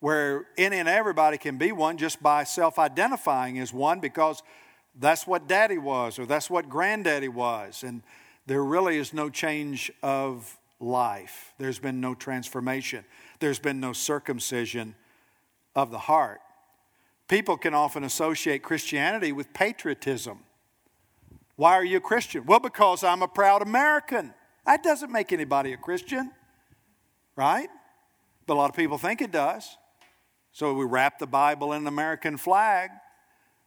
where 0.01 0.47
any 0.59 0.79
and 0.79 0.89
everybody 0.89 1.39
can 1.39 1.59
be 1.59 1.71
one 1.71 1.97
just 1.97 2.23
by 2.23 2.43
self 2.43 2.79
identifying 2.79 3.59
as 3.59 3.73
one 3.73 4.01
because 4.01 4.43
that's 4.99 5.27
what 5.27 5.47
daddy 5.47 5.79
was 5.79 6.19
or 6.19 6.27
that's 6.27 6.51
what 6.51 6.69
granddaddy 6.69 7.29
was. 7.29 7.85
And 7.85 8.03
there 8.47 8.65
really 8.65 8.97
is 8.97 9.13
no 9.13 9.31
change 9.31 9.91
of 10.03 10.59
life. 10.81 11.55
There's 11.59 11.79
been 11.79 12.01
no 12.01 12.15
transformation. 12.15 13.05
There's 13.39 13.59
been 13.59 13.81
no 13.81 13.93
circumcision 13.93 14.95
of 15.75 15.91
the 15.91 15.99
heart. 15.99 16.41
People 17.29 17.57
can 17.57 17.73
often 17.73 18.05
associate 18.05 18.63
Christianity 18.63 19.33
with 19.33 19.53
patriotism. 19.55 20.41
Why 21.57 21.75
are 21.75 21.85
you 21.85 21.99
a 21.99 22.01
Christian? 22.01 22.45
Well, 22.45 22.61
because 22.61 23.05
I'm 23.05 23.23
a 23.23 23.29
proud 23.29 23.63
American. 23.63 24.35
That 24.67 24.83
doesn't 24.83 25.11
make 25.11 25.33
anybody 25.33 25.73
a 25.73 25.77
Christian, 25.77 26.31
right? 27.37 27.69
But 28.47 28.55
a 28.55 28.57
lot 28.57 28.71
of 28.71 28.77
people 28.77 28.99
think 28.99 29.21
it 29.21 29.31
does. 29.31 29.77
So 30.53 30.75
we 30.75 30.85
wrap 30.85 31.19
the 31.19 31.27
Bible 31.27 31.73
in 31.73 31.83
an 31.83 31.87
American 31.87 32.37
flag. 32.37 32.91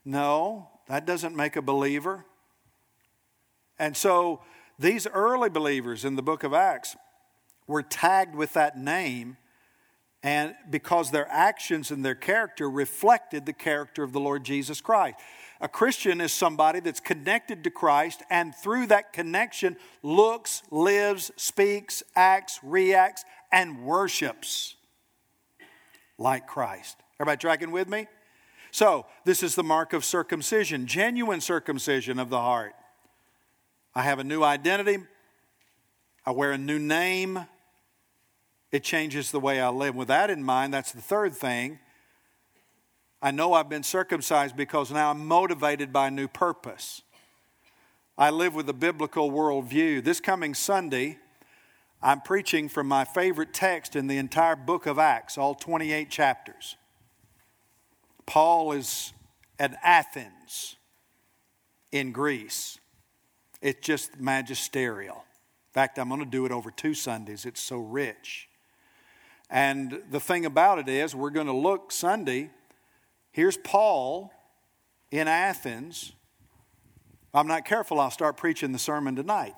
No, 0.04 0.70
that 0.88 1.06
doesn't 1.06 1.36
make 1.36 1.56
a 1.56 1.62
believer. 1.62 2.26
And 3.80 3.98
so 3.98 4.42
these 4.78 5.08
early 5.08 5.50
believers 5.50 6.06
in 6.06 6.16
the 6.16 6.22
book 6.22 6.44
of 6.44 6.54
Acts 6.54 6.96
were 7.68 7.84
tagged 7.84 8.36
with 8.36 8.54
that 8.54 8.78
name 8.78 9.38
and 10.22 10.56
because 10.70 11.12
their 11.12 11.28
actions 11.30 11.92
and 11.92 12.04
their 12.04 12.16
character 12.16 12.68
reflected 12.70 13.46
the 13.46 13.54
character 13.54 14.02
of 14.02 14.12
the 14.12 14.20
Lord 14.20 14.44
Jesus 14.44 14.82
Christ. 14.82 15.18
A 15.62 15.68
Christian 15.68 16.20
is 16.20 16.34
somebody 16.34 16.80
that's 16.80 17.00
connected 17.00 17.64
to 17.64 17.70
Christ 17.70 18.24
and 18.30 18.54
through 18.56 18.88
that 18.88 19.14
connection 19.14 19.78
looks, 20.02 20.64
lives, 20.72 21.32
speaks, 21.38 22.04
acts, 22.16 22.60
reacts, 22.64 23.24
and 23.52 23.84
worships 23.84 24.76
like 26.18 26.48
Christ. 26.48 26.98
Everybody 27.20 27.38
tracking 27.38 27.72
with 27.72 27.88
me? 27.88 28.08
So, 28.72 29.06
this 29.24 29.44
is 29.44 29.56
the 29.56 29.64
mark 29.64 29.94
of 29.94 30.04
circumcision, 30.04 30.88
genuine 30.88 31.40
circumcision 31.40 32.20
of 32.20 32.30
the 32.30 32.42
heart. 32.42 32.74
I 33.96 34.02
have 34.02 34.20
a 34.20 34.24
new 34.26 34.44
identity. 34.44 34.98
I 36.26 36.32
wear 36.32 36.52
a 36.52 36.58
new 36.58 36.80
name. 36.80 37.46
It 38.72 38.84
changes 38.84 39.32
the 39.32 39.40
way 39.40 39.62
I 39.62 39.70
live. 39.70 39.96
With 39.96 40.10
that 40.10 40.30
in 40.30 40.44
mind, 40.44 40.74
that's 40.74 40.92
the 40.92 41.02
third 41.02 41.34
thing. 41.34 41.80
I 43.22 43.32
know 43.32 43.54
I've 43.54 43.70
been 43.70 43.84
circumcised 43.84 44.58
because 44.58 44.92
now 44.92 45.12
I'm 45.12 45.26
motivated 45.26 45.94
by 45.94 46.08
a 46.08 46.12
new 46.12 46.28
purpose. 46.28 47.04
I 48.18 48.32
live 48.32 48.54
with 48.54 48.68
a 48.68 48.74
biblical 48.74 49.32
worldview. 49.32 50.04
This 50.04 50.20
coming 50.20 50.54
Sunday, 50.54 51.18
I'm 52.02 52.22
preaching 52.22 52.68
from 52.68 52.88
my 52.88 53.06
favorite 53.06 53.54
text 53.54 53.96
in 53.96 54.08
the 54.08 54.18
entire 54.18 54.58
book 54.58 54.86
of 54.86 55.00
Acts, 55.00 55.38
all 55.38 55.56
28 55.56 56.10
chapters. 56.10 56.76
Paul 58.26 58.74
is 58.74 59.14
at 59.58 59.78
Athens 59.84 60.76
in 61.92 62.12
Greece. 62.12 62.78
It's 63.66 63.84
just 63.84 64.20
magisterial. 64.20 65.16
In 65.16 65.74
fact, 65.74 65.98
I'm 65.98 66.08
going 66.08 66.20
to 66.20 66.26
do 66.28 66.46
it 66.46 66.52
over 66.52 66.70
two 66.70 66.94
Sundays. 66.94 67.48
It's 67.48 67.60
so 67.60 67.80
rich. 67.80 68.48
And 69.50 70.04
the 70.12 70.20
thing 70.20 70.46
about 70.46 70.78
it 70.78 70.88
is, 70.88 71.16
we're 71.16 71.32
going 71.32 71.48
to 71.48 71.52
look 71.52 71.92
Sunday. 71.92 72.52
Here's 73.32 73.58
Paul 73.58 74.32
in 75.10 75.28
Athens. 75.28 76.12
I'm 77.34 77.48
not 77.48 77.66
careful, 77.66 78.00
I'll 78.00 78.12
start 78.12 78.38
preaching 78.38 78.72
the 78.72 78.78
sermon 78.78 79.16
tonight. 79.16 79.56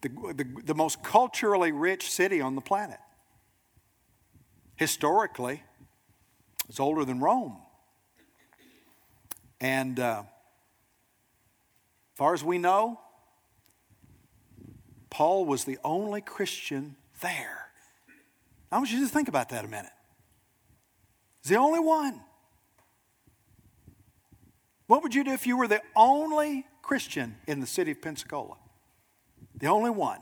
the, 0.00 0.08
the, 0.08 0.46
the 0.64 0.74
most 0.74 1.02
culturally 1.02 1.70
rich 1.70 2.10
city 2.10 2.40
on 2.40 2.54
the 2.54 2.62
planet. 2.62 2.98
Historically, 4.76 5.64
it's 6.66 6.80
older 6.80 7.04
than 7.04 7.20
Rome. 7.20 7.58
And 9.60 10.00
uh, 10.00 10.22
far 12.14 12.34
as 12.34 12.42
we 12.44 12.58
know, 12.58 13.00
Paul 15.10 15.44
was 15.44 15.64
the 15.64 15.78
only 15.84 16.20
Christian 16.20 16.96
there. 17.20 17.66
I 18.72 18.78
want 18.78 18.90
you 18.90 19.00
to 19.00 19.06
think 19.06 19.28
about 19.28 19.50
that 19.50 19.64
a 19.64 19.68
minute. 19.68 19.92
He's 21.42 21.50
the 21.50 21.56
only 21.56 21.78
one. 21.78 22.20
What 24.86 25.02
would 25.02 25.14
you 25.14 25.24
do 25.24 25.32
if 25.32 25.46
you 25.46 25.56
were 25.56 25.68
the 25.68 25.82
only 25.94 26.66
Christian 26.82 27.36
in 27.46 27.60
the 27.60 27.66
city 27.66 27.92
of 27.92 28.02
Pensacola? 28.02 28.56
The 29.56 29.68
only 29.68 29.90
one. 29.90 30.18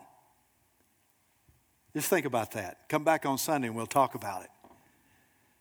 Just 1.94 2.08
think 2.08 2.26
about 2.26 2.52
that. 2.52 2.88
Come 2.88 3.04
back 3.04 3.26
on 3.26 3.38
Sunday 3.38 3.68
and 3.68 3.76
we'll 3.76 3.86
talk 3.86 4.14
about 4.14 4.42
it. 4.42 4.50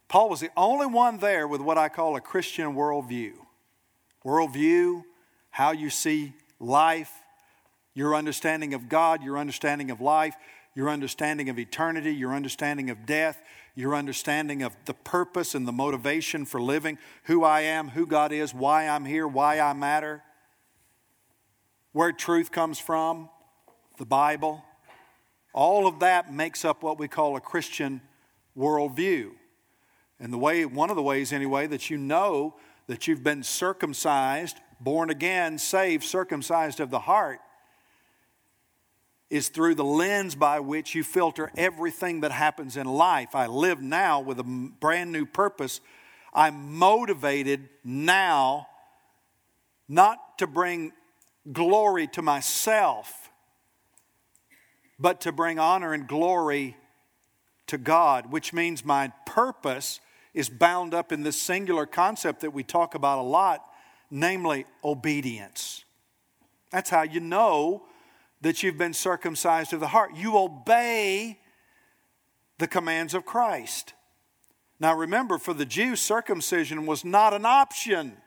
Paul 0.08 0.30
was 0.30 0.41
the 0.41 0.52
only 0.58 0.88
one 0.88 1.20
there 1.20 1.48
with 1.48 1.62
what 1.62 1.78
I 1.78 1.89
call 1.89 2.15
a 2.15 2.22
Christian 2.22 2.76
worldview. 2.76 3.34
Worldview 4.26 5.04
how 5.52 5.72
you 5.72 5.90
see 5.90 6.34
life, 6.60 7.12
your 7.94 8.16
understanding 8.16 8.74
of 8.74 8.90
God, 8.90 9.22
your 9.22 9.38
understanding 9.38 9.92
of 9.92 10.02
life, 10.02 10.36
your 10.74 10.90
understanding 10.90 11.50
of 11.50 11.60
eternity, 11.60 12.14
your 12.14 12.34
understanding 12.34 12.90
of 12.90 13.06
death, 13.06 13.42
your 13.76 13.96
understanding 13.96 14.64
of 14.64 14.76
the 14.86 14.94
purpose 14.94 15.54
and 15.54 15.68
the 15.68 15.72
motivation 15.72 16.46
for 16.46 16.62
living, 16.62 16.98
who 17.24 17.44
I 17.44 17.62
am, 17.62 17.90
who 17.90 18.06
God 18.06 18.32
is, 18.32 18.54
why 18.54 18.88
I'm 18.88 19.06
here, 19.06 19.28
why 19.28 19.60
I 19.60 19.74
matter, 19.74 20.24
where 21.92 22.12
truth 22.12 22.52
comes 22.52 22.80
from, 22.80 23.30
the 23.98 24.06
Bible. 24.06 24.64
All 25.54 25.88
of 25.88 26.00
that 26.00 26.34
makes 26.34 26.64
up 26.64 26.84
what 26.84 26.98
we 26.98 27.10
call 27.10 27.36
a 27.36 27.42
Christian 27.42 28.02
worldview. 28.58 29.32
And 30.20 30.32
the 30.32 30.38
way, 30.38 30.66
one 30.66 30.90
of 30.90 30.96
the 30.96 31.02
ways 31.02 31.34
anyway, 31.34 31.68
that 31.68 31.90
you 31.90 31.98
know 31.98 32.56
that 32.88 33.08
you've 33.08 33.24
been 33.24 33.44
circumcised 33.44 34.58
born 34.84 35.10
again, 35.10 35.58
saved, 35.58 36.04
circumcised 36.04 36.80
of 36.80 36.89
the 36.89 37.00
heart, 37.00 37.39
is 39.30 39.48
through 39.48 39.76
the 39.76 39.86
lens 39.86 40.36
by 40.36 40.60
which 40.60 40.94
you 40.94 41.04
filter 41.04 41.52
everything 41.56 42.22
that 42.22 42.32
happens 42.32 42.76
in 42.76 42.86
life. 42.86 43.34
I 43.34 43.48
live 43.48 43.82
now 43.82 44.20
with 44.20 44.39
a 44.39 44.44
brand 44.44 45.12
new 45.12 45.26
purpose. 45.26 45.80
I'm 46.34 46.76
motivated 46.78 47.70
now 47.84 48.67
not 49.88 50.38
to 50.39 50.48
bring 50.48 50.91
glory 51.52 52.08
to 52.08 52.22
myself, 52.22 53.30
but 55.00 55.22
to 55.22 55.32
bring 55.32 55.60
honor 55.60 55.94
and 55.94 56.08
glory 56.08 56.76
to 57.67 57.78
God, 57.78 58.32
which 58.32 58.52
means 58.52 58.84
my 58.84 59.13
purpose 59.26 60.02
is 60.34 60.50
bound 60.50 60.94
up 60.94 61.12
in 61.12 61.24
this 61.24 61.41
singular 61.41 61.86
concept 61.86 62.41
that 62.41 62.52
we 62.52 62.63
talk 62.63 62.96
about 62.96 63.20
a 63.20 63.24
lot 63.24 63.63
namely 64.12 64.65
obedience. 64.84 65.86
That's 66.69 66.89
how 66.89 67.04
you 67.04 67.19
know 67.19 67.84
that 68.41 68.62
you've 68.62 68.78
been 68.78 68.93
circumcised 68.93 69.74
of 69.74 69.80
the 69.80 69.88
heart. 69.88 70.15
You 70.15 70.38
obey 70.38 71.39
the 72.58 72.67
commands 72.67 73.13
of 73.13 73.26
Christ. 73.26 73.93
Now 74.80 74.95
remember, 74.95 75.38
for 75.38 75.54
the 75.54 75.65
Jews, 75.65 76.02
circumcision 76.02 76.86
was 76.86 77.06
not 77.06 77.34
an 77.34 77.45
option. 77.45 78.17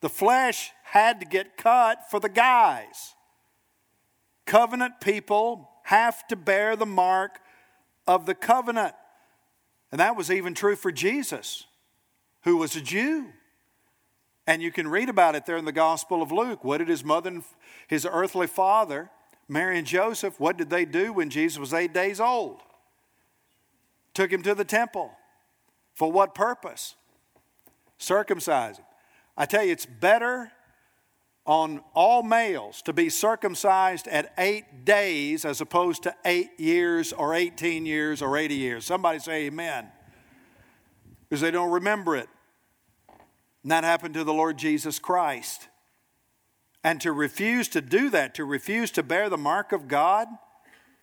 The 0.00 0.08
flesh 0.08 0.72
had 0.84 1.20
to 1.20 1.26
get 1.26 1.56
cut 1.56 2.10
for 2.10 2.20
the 2.20 2.28
guys. 2.28 3.14
Covenant 4.44 5.00
people 5.00 5.70
have 5.84 6.26
to 6.28 6.36
bear 6.36 6.76
the 6.76 6.86
mark 6.86 7.40
of 8.06 8.26
the 8.26 8.34
covenant. 8.34 8.94
And 9.90 10.00
that 10.00 10.16
was 10.16 10.30
even 10.30 10.54
true 10.54 10.76
for 10.76 10.92
Jesus, 10.92 11.64
who 12.42 12.56
was 12.56 12.76
a 12.76 12.80
Jew. 12.80 13.26
And 14.46 14.62
you 14.62 14.70
can 14.70 14.88
read 14.88 15.08
about 15.08 15.34
it 15.34 15.44
there 15.44 15.56
in 15.56 15.64
the 15.64 15.72
Gospel 15.72 16.22
of 16.22 16.30
Luke. 16.30 16.62
What 16.62 16.78
did 16.78 16.88
his 16.88 17.04
mother 17.04 17.30
and 17.30 17.44
his 17.88 18.06
earthly 18.10 18.46
father, 18.46 19.10
Mary 19.48 19.78
and 19.78 19.86
Joseph, 19.86 20.38
what 20.38 20.56
did 20.56 20.70
they 20.70 20.84
do 20.84 21.12
when 21.12 21.30
Jesus 21.30 21.58
was 21.58 21.74
eight 21.74 21.92
days 21.92 22.20
old? 22.20 22.60
Took 24.14 24.32
him 24.32 24.42
to 24.42 24.54
the 24.54 24.64
temple. 24.64 25.10
For 25.94 26.12
what 26.12 26.34
purpose? 26.34 26.94
Circumcising. 27.98 28.84
I 29.36 29.46
tell 29.46 29.64
you, 29.64 29.72
it's 29.72 29.86
better 29.86 30.52
on 31.44 31.80
all 31.94 32.22
males 32.22 32.82
to 32.82 32.92
be 32.92 33.08
circumcised 33.08 34.08
at 34.08 34.32
eight 34.36 34.84
days 34.84 35.44
as 35.44 35.60
opposed 35.60 36.02
to 36.02 36.14
eight 36.24 36.58
years 36.58 37.12
or 37.12 37.34
18 37.34 37.86
years 37.86 38.20
or 38.20 38.36
80 38.36 38.54
years. 38.54 38.84
Somebody 38.84 39.18
say 39.20 39.46
amen. 39.46 39.88
Because 41.28 41.40
they 41.40 41.50
don't 41.50 41.70
remember 41.70 42.16
it. 42.16 42.28
And 43.66 43.72
that 43.72 43.82
happened 43.82 44.14
to 44.14 44.22
the 44.22 44.32
Lord 44.32 44.58
Jesus 44.58 45.00
Christ. 45.00 45.66
And 46.84 47.00
to 47.00 47.10
refuse 47.10 47.66
to 47.70 47.80
do 47.80 48.10
that, 48.10 48.32
to 48.36 48.44
refuse 48.44 48.92
to 48.92 49.02
bear 49.02 49.28
the 49.28 49.36
mark 49.36 49.72
of 49.72 49.88
God, 49.88 50.28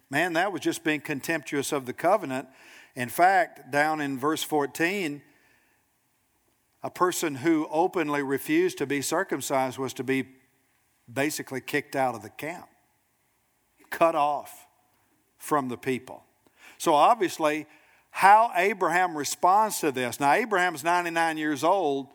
man, 0.10 0.32
that 0.32 0.54
was 0.54 0.62
just 0.62 0.82
being 0.82 1.02
contemptuous 1.02 1.74
of 1.74 1.86
the 1.86 1.92
covenant. 1.92 2.48
In 2.96 3.10
fact, 3.10 3.70
down 3.70 4.00
in 4.00 4.18
verse 4.18 4.44
14, 4.44 5.22
a 6.82 6.90
person 6.90 7.36
who 7.36 7.68
openly 7.70 8.24
refused 8.24 8.78
to 8.78 8.86
be 8.86 9.02
circumcised 9.02 9.78
was 9.78 9.94
to 9.96 10.06
be 10.06 10.24
basically 11.12 11.60
kicked 11.60 11.98
out 11.98 12.16
of 12.16 12.22
the 12.22 12.30
camp, 12.30 12.70
cut 13.90 14.16
off 14.16 14.68
from 15.38 15.68
the 15.68 15.78
people. 15.78 16.24
So 16.78 16.94
obviously, 16.94 17.66
how 18.12 18.54
Abraham 18.56 19.18
responds 19.18 19.82
to 19.82 19.92
this. 19.92 20.22
Now, 20.22 20.32
Abraham's 20.32 20.86
99 20.86 21.38
years 21.38 21.66
old 21.66 22.08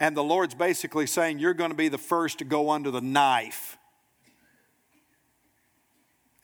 and 0.00 0.16
the 0.16 0.24
Lord's 0.24 0.54
basically 0.54 1.06
saying, 1.06 1.38
You're 1.38 1.54
going 1.54 1.70
to 1.70 1.76
be 1.76 1.88
the 1.88 1.98
first 1.98 2.38
to 2.38 2.44
go 2.44 2.70
under 2.70 2.90
the 2.90 3.00
knife. 3.00 3.78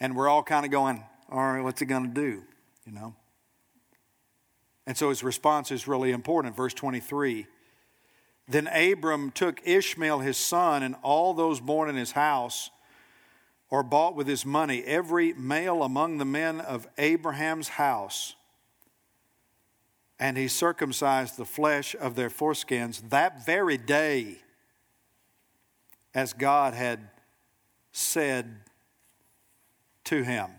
And 0.01 0.15
we're 0.17 0.29
all 0.29 0.43
kind 0.43 0.65
of 0.65 0.71
going, 0.71 1.03
all 1.31 1.41
right, 1.41 1.61
what's 1.61 1.81
he 1.81 1.87
going 1.87 2.15
to 2.15 2.15
do? 2.15 2.45
You 2.87 2.93
know? 2.93 3.15
And 4.87 4.97
so 4.97 5.11
his 5.11 5.23
response 5.23 5.71
is 5.71 5.87
really 5.87 6.13
important. 6.13 6.57
Verse 6.57 6.73
23 6.73 7.47
Then 8.49 8.67
Abram 8.69 9.31
took 9.31 9.61
Ishmael 9.67 10.21
his 10.21 10.37
son 10.37 10.83
and 10.83 10.95
all 11.03 11.35
those 11.35 11.61
born 11.61 11.91
in 11.91 11.97
his 11.97 12.13
house 12.13 12.71
or 13.71 13.83
bought 13.83 14.15
with 14.15 14.27
his 14.27 14.47
money, 14.47 14.83
every 14.85 15.35
male 15.35 15.83
among 15.83 16.17
the 16.17 16.25
men 16.25 16.59
of 16.59 16.89
Abraham's 16.97 17.69
house, 17.69 18.35
and 20.19 20.37
he 20.37 20.49
circumcised 20.49 21.37
the 21.37 21.45
flesh 21.45 21.95
of 21.99 22.15
their 22.15 22.31
foreskins 22.31 23.09
that 23.11 23.45
very 23.45 23.77
day, 23.77 24.39
as 26.15 26.33
God 26.33 26.75
had 26.75 27.09
said 27.93 28.57
to 30.05 30.23
him. 30.23 30.51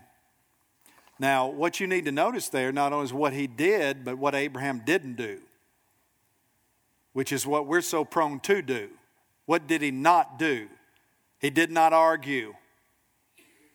Now, 1.18 1.48
what 1.48 1.80
you 1.80 1.86
need 1.86 2.06
to 2.06 2.12
notice 2.12 2.48
there 2.48 2.72
not 2.72 2.92
only 2.92 3.04
is 3.04 3.12
what 3.12 3.34
he 3.34 3.46
did, 3.46 4.04
but 4.04 4.16
what 4.16 4.34
Abraham 4.34 4.82
didn't 4.86 5.16
do, 5.16 5.40
which 7.12 7.30
is 7.30 7.46
what 7.46 7.66
we're 7.66 7.82
so 7.82 8.04
prone 8.04 8.40
to 8.40 8.62
do. 8.62 8.88
What 9.44 9.66
did 9.66 9.82
he 9.82 9.90
not 9.90 10.38
do? 10.38 10.68
He 11.38 11.50
did 11.50 11.70
not 11.70 11.92
argue 11.92 12.54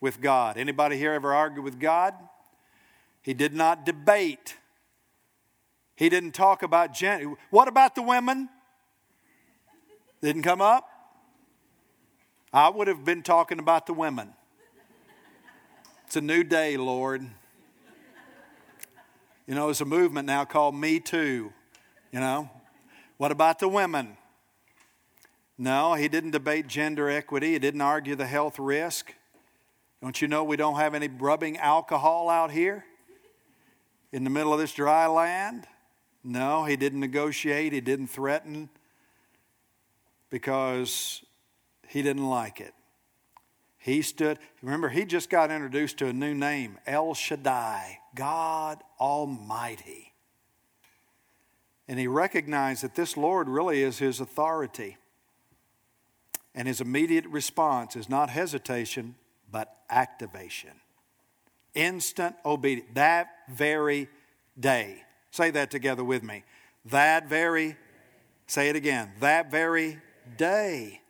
with 0.01 0.21
God. 0.21 0.57
Anybody 0.57 0.97
here 0.97 1.13
ever 1.13 1.33
argue 1.33 1.61
with 1.61 1.79
God? 1.79 2.15
He 3.21 3.33
did 3.33 3.53
not 3.53 3.85
debate. 3.85 4.55
He 5.95 6.09
didn't 6.09 6.33
talk 6.33 6.63
about 6.63 6.93
gen- 6.93 7.35
what 7.49 7.67
about 7.67 7.95
the 7.95 8.01
women? 8.01 8.49
Didn't 10.21 10.43
come 10.43 10.61
up? 10.61 10.89
I 12.51 12.69
would 12.69 12.87
have 12.87 13.03
been 13.03 13.21
talking 13.21 13.59
about 13.59 13.85
the 13.85 13.93
women. 13.93 14.33
It's 16.07 16.15
a 16.15 16.21
new 16.21 16.43
day, 16.43 16.77
Lord. 16.77 17.25
You 19.47 19.55
know, 19.55 19.65
there's 19.65 19.81
a 19.81 19.85
movement 19.85 20.25
now 20.25 20.45
called 20.45 20.75
Me 20.75 20.99
Too. 20.99 21.53
You 22.11 22.19
know, 22.19 22.49
what 23.17 23.31
about 23.31 23.59
the 23.59 23.67
women? 23.67 24.17
No, 25.57 25.93
he 25.93 26.07
didn't 26.07 26.31
debate 26.31 26.67
gender 26.67 27.09
equity. 27.09 27.53
He 27.53 27.59
didn't 27.59 27.81
argue 27.81 28.15
the 28.15 28.27
health 28.27 28.59
risk. 28.59 29.13
Don't 30.01 30.21
you 30.21 30.27
know 30.27 30.43
we 30.43 30.57
don't 30.57 30.75
have 30.75 30.93
any 30.93 31.07
rubbing 31.07 31.57
alcohol 31.57 32.29
out 32.29 32.51
here 32.51 32.85
in 34.11 34.23
the 34.23 34.29
middle 34.29 34.53
of 34.53 34.59
this 34.59 34.73
dry 34.73 35.07
land? 35.07 35.67
No, 36.25 36.63
he 36.65 36.75
didn't 36.75 36.99
negotiate. 36.99 37.71
He 37.71 37.81
didn't 37.81 38.07
threaten 38.07 38.67
because 40.31 41.23
he 41.87 42.01
didn't 42.01 42.27
like 42.27 42.59
it. 42.59 42.73
He 43.77 44.01
stood, 44.01 44.39
remember, 44.63 44.89
he 44.89 45.05
just 45.05 45.29
got 45.29 45.51
introduced 45.51 45.99
to 45.99 46.07
a 46.07 46.13
new 46.13 46.33
name 46.33 46.79
El 46.87 47.13
Shaddai, 47.13 47.99
God 48.15 48.81
Almighty. 48.99 50.13
And 51.87 51.99
he 51.99 52.07
recognized 52.07 52.83
that 52.83 52.95
this 52.95 53.15
Lord 53.15 53.47
really 53.47 53.83
is 53.83 53.99
his 53.99 54.19
authority. 54.19 54.97
And 56.55 56.67
his 56.67 56.81
immediate 56.81 57.27
response 57.27 57.95
is 57.95 58.09
not 58.09 58.31
hesitation, 58.31 59.13
but 59.51 59.77
activation. 59.91 60.71
Instant 61.75 62.35
obedience. 62.43 62.89
That 62.95 63.27
very 63.47 64.09
day. 64.59 65.04
Say 65.35 65.51
that 65.51 65.69
together 65.69 66.01
with 66.01 66.23
me. 66.23 66.45
That 66.85 67.27
very, 67.27 67.75
say 68.47 68.69
it 68.69 68.77
again. 68.77 69.11
That 69.19 69.51
very 69.51 69.99
day, 70.37 71.01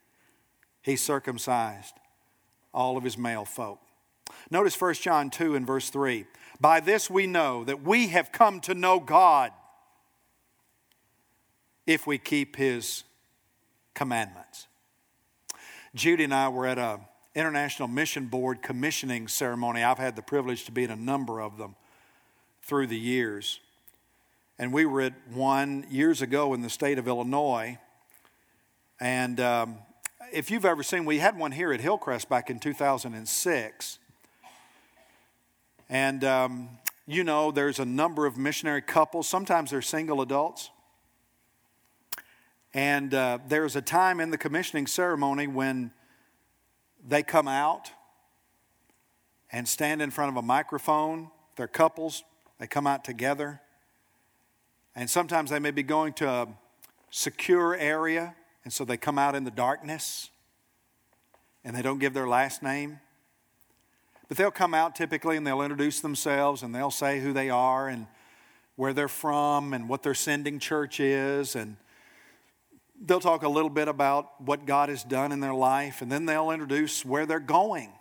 he 0.82 0.96
circumcised 0.96 1.94
all 2.74 2.98
of 2.98 3.04
his 3.04 3.20
male 3.20 3.46
folk. 3.46 3.78
Notice 4.50 4.82
1 4.82 4.96
John 4.96 5.30
2 5.30 5.54
and 5.54 5.68
verse 5.68 5.92
3. 5.92 6.26
By 6.60 6.80
this 6.80 7.08
we 7.08 7.28
know 7.28 7.66
that 7.66 7.84
we 7.84 8.08
have 8.08 8.32
come 8.32 8.62
to 8.62 8.74
know 8.74 9.00
God 9.00 9.52
if 11.86 12.08
we 12.08 12.18
keep 12.18 12.56
his 12.56 13.04
commandments. 13.94 14.66
Judy 15.94 16.24
and 16.24 16.34
I 16.34 16.50
were 16.50 16.66
at 16.66 16.80
a 16.80 17.00
International 17.36 17.88
Mission 17.88 18.26
Board 18.26 18.64
commissioning 18.64 19.28
ceremony. 19.28 19.84
I've 19.84 20.00
had 20.00 20.16
the 20.16 20.24
privilege 20.24 20.66
to 20.66 20.72
be 20.72 20.84
in 20.84 20.90
a 20.90 20.96
number 20.96 21.40
of 21.40 21.60
them 21.60 21.76
through 22.64 22.88
the 22.88 22.98
years. 22.98 23.60
And 24.58 24.72
we 24.72 24.86
were 24.86 25.02
at 25.02 25.14
one 25.32 25.86
years 25.90 26.22
ago 26.22 26.54
in 26.54 26.62
the 26.62 26.70
state 26.70 26.98
of 26.98 27.08
Illinois. 27.08 27.78
And 29.00 29.40
um, 29.42 29.80
if 30.32 30.50
you've 30.50 30.64
ever 30.64 30.82
seen, 30.82 31.04
we 31.04 31.20
had 31.20 31.38
one 31.38 31.52
here 31.52 31.74
at 31.74 31.82
Hillcrest 31.82 32.30
back 32.30 32.50
in 32.50 32.60
2006. 32.60 34.00
And 35.90 36.24
um, 36.24 36.70
you 37.06 37.24
know, 37.24 37.52
there's 37.52 37.80
a 37.80 37.86
number 37.86 38.26
of 38.26 38.38
missionary 38.38 38.82
couples. 38.82 39.28
Sometimes 39.28 39.72
they're 39.72 39.82
single 39.82 40.22
adults. 40.22 40.72
And 42.74 43.14
uh, 43.14 43.40
there's 43.48 43.76
a 43.76 43.82
time 43.82 44.20
in 44.20 44.32
the 44.32 44.38
commissioning 44.38 44.88
ceremony 44.88 45.48
when 45.48 45.92
they 47.08 47.24
come 47.24 47.48
out 47.48 47.92
and 49.52 49.68
stand 49.68 50.02
in 50.02 50.12
front 50.12 50.32
of 50.32 50.38
a 50.38 50.42
microphone. 50.42 51.30
They're 51.56 51.68
couples, 51.68 52.24
they 52.60 52.68
come 52.68 52.88
out 52.88 53.06
together. 53.06 53.62
And 54.96 55.10
sometimes 55.10 55.50
they 55.50 55.60
may 55.60 55.72
be 55.72 55.84
going 55.84 56.14
to 56.14 56.30
a 56.30 56.48
secure 57.10 57.76
area 57.76 58.36
and 58.66 58.74
so 58.74 58.84
they 58.84 58.98
come 58.98 59.20
out 59.20 59.36
in 59.36 59.44
the 59.44 59.52
darkness 59.52 60.32
and 61.64 61.76
they 61.76 61.84
don't 61.84 62.00
give 62.00 62.14
their 62.14 62.28
last 62.28 62.64
name. 62.64 63.00
But 64.28 64.38
they'll 64.38 64.52
come 64.52 64.74
out 64.74 64.96
typically 64.96 65.38
and 65.38 65.46
they'll 65.46 65.62
introduce 65.62 66.02
themselves 66.02 66.64
and 66.64 66.74
they'll 66.74 66.92
say 66.92 67.20
who 67.20 67.32
they 67.32 67.52
are 67.52 67.88
and 67.88 68.08
where 68.76 68.92
they're 68.92 69.08
from 69.08 69.74
and 69.74 69.88
what 69.88 70.02
their 70.02 70.16
sending 70.16 70.58
church 70.58 71.00
is. 71.00 71.56
And 71.56 71.78
they'll 73.00 73.20
talk 73.20 73.44
a 73.44 73.50
little 73.50 73.70
bit 73.70 73.88
about 73.88 74.42
what 74.42 74.66
God 74.66 74.90
has 74.90 75.04
done 75.04 75.32
in 75.32 75.42
their 75.42 75.54
life. 75.54 76.02
And 76.02 76.12
then 76.12 76.26
they'll 76.26 76.50
introduce 76.50 77.06
where 77.06 77.28
they're 77.28 77.40
going 77.40 77.92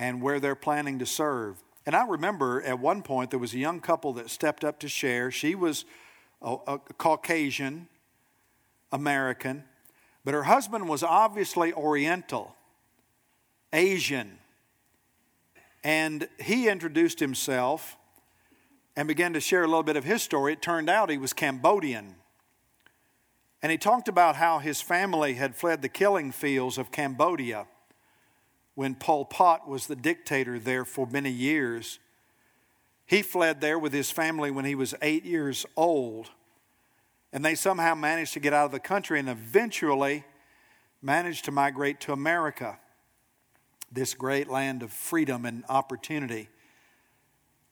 and 0.00 0.20
where 0.20 0.40
they're 0.40 0.56
planning 0.56 0.98
to 0.98 1.06
serve. 1.06 1.62
And 1.86 1.96
I 1.96 2.06
remember 2.06 2.62
at 2.62 2.78
one 2.78 3.02
point 3.02 3.30
there 3.30 3.38
was 3.38 3.54
a 3.54 3.58
young 3.58 3.80
couple 3.80 4.12
that 4.14 4.30
stepped 4.30 4.64
up 4.64 4.78
to 4.80 4.88
share. 4.88 5.30
She 5.30 5.54
was 5.54 5.84
a, 6.42 6.56
a 6.66 6.78
Caucasian 6.78 7.88
American, 8.92 9.64
but 10.24 10.34
her 10.34 10.44
husband 10.44 10.88
was 10.88 11.02
obviously 11.02 11.72
Oriental, 11.72 12.54
Asian. 13.72 14.38
And 15.82 16.28
he 16.38 16.68
introduced 16.68 17.20
himself 17.20 17.96
and 18.96 19.08
began 19.08 19.32
to 19.32 19.40
share 19.40 19.62
a 19.62 19.66
little 19.66 19.82
bit 19.82 19.96
of 19.96 20.04
his 20.04 20.22
story. 20.22 20.52
It 20.52 20.60
turned 20.60 20.90
out 20.90 21.08
he 21.08 21.16
was 21.16 21.32
Cambodian. 21.32 22.16
And 23.62 23.72
he 23.72 23.78
talked 23.78 24.08
about 24.08 24.36
how 24.36 24.58
his 24.58 24.82
family 24.82 25.34
had 25.34 25.56
fled 25.56 25.80
the 25.80 25.88
killing 25.88 26.32
fields 26.32 26.76
of 26.76 26.90
Cambodia 26.90 27.66
when 28.74 28.94
Pol 28.94 29.24
Pot 29.24 29.68
was 29.68 29.86
the 29.86 29.96
dictator 29.96 30.58
there 30.58 30.84
for 30.84 31.06
many 31.06 31.30
years. 31.30 31.98
He 33.06 33.22
fled 33.22 33.60
there 33.60 33.78
with 33.78 33.92
his 33.92 34.10
family 34.10 34.50
when 34.50 34.64
he 34.64 34.74
was 34.74 34.94
eight 35.02 35.24
years 35.24 35.66
old. 35.76 36.30
And 37.32 37.44
they 37.44 37.54
somehow 37.54 37.94
managed 37.94 38.32
to 38.34 38.40
get 38.40 38.52
out 38.52 38.66
of 38.66 38.72
the 38.72 38.80
country 38.80 39.18
and 39.18 39.28
eventually 39.28 40.24
managed 41.02 41.44
to 41.46 41.50
migrate 41.50 42.00
to 42.00 42.12
America, 42.12 42.78
this 43.90 44.14
great 44.14 44.48
land 44.48 44.82
of 44.82 44.92
freedom 44.92 45.44
and 45.44 45.64
opportunity, 45.68 46.48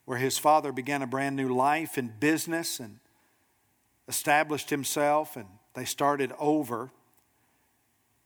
where 0.05 0.17
his 0.17 0.37
father 0.37 0.71
began 0.71 1.01
a 1.01 1.07
brand 1.07 1.35
new 1.35 1.53
life 1.53 1.97
in 1.97 2.13
business 2.19 2.79
and 2.79 2.99
established 4.07 4.69
himself, 4.69 5.35
and 5.35 5.45
they 5.75 5.85
started 5.85 6.33
over. 6.39 6.91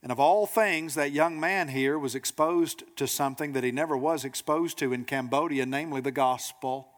And 0.03 0.11
of 0.11 0.19
all 0.19 0.45
things, 0.45 0.93
that 0.93 1.11
young 1.11 1.39
man 1.39 1.69
here 1.69 1.97
was 1.97 2.13
exposed 2.13 2.83
to 2.97 3.07
something 3.07 3.53
that 3.53 3.63
he 3.63 3.71
never 3.71 3.97
was 3.97 4.23
exposed 4.23 4.77
to 4.79 4.93
in 4.93 5.05
Cambodia, 5.05 5.65
namely 5.65 6.01
the 6.01 6.11
gospel 6.11 6.89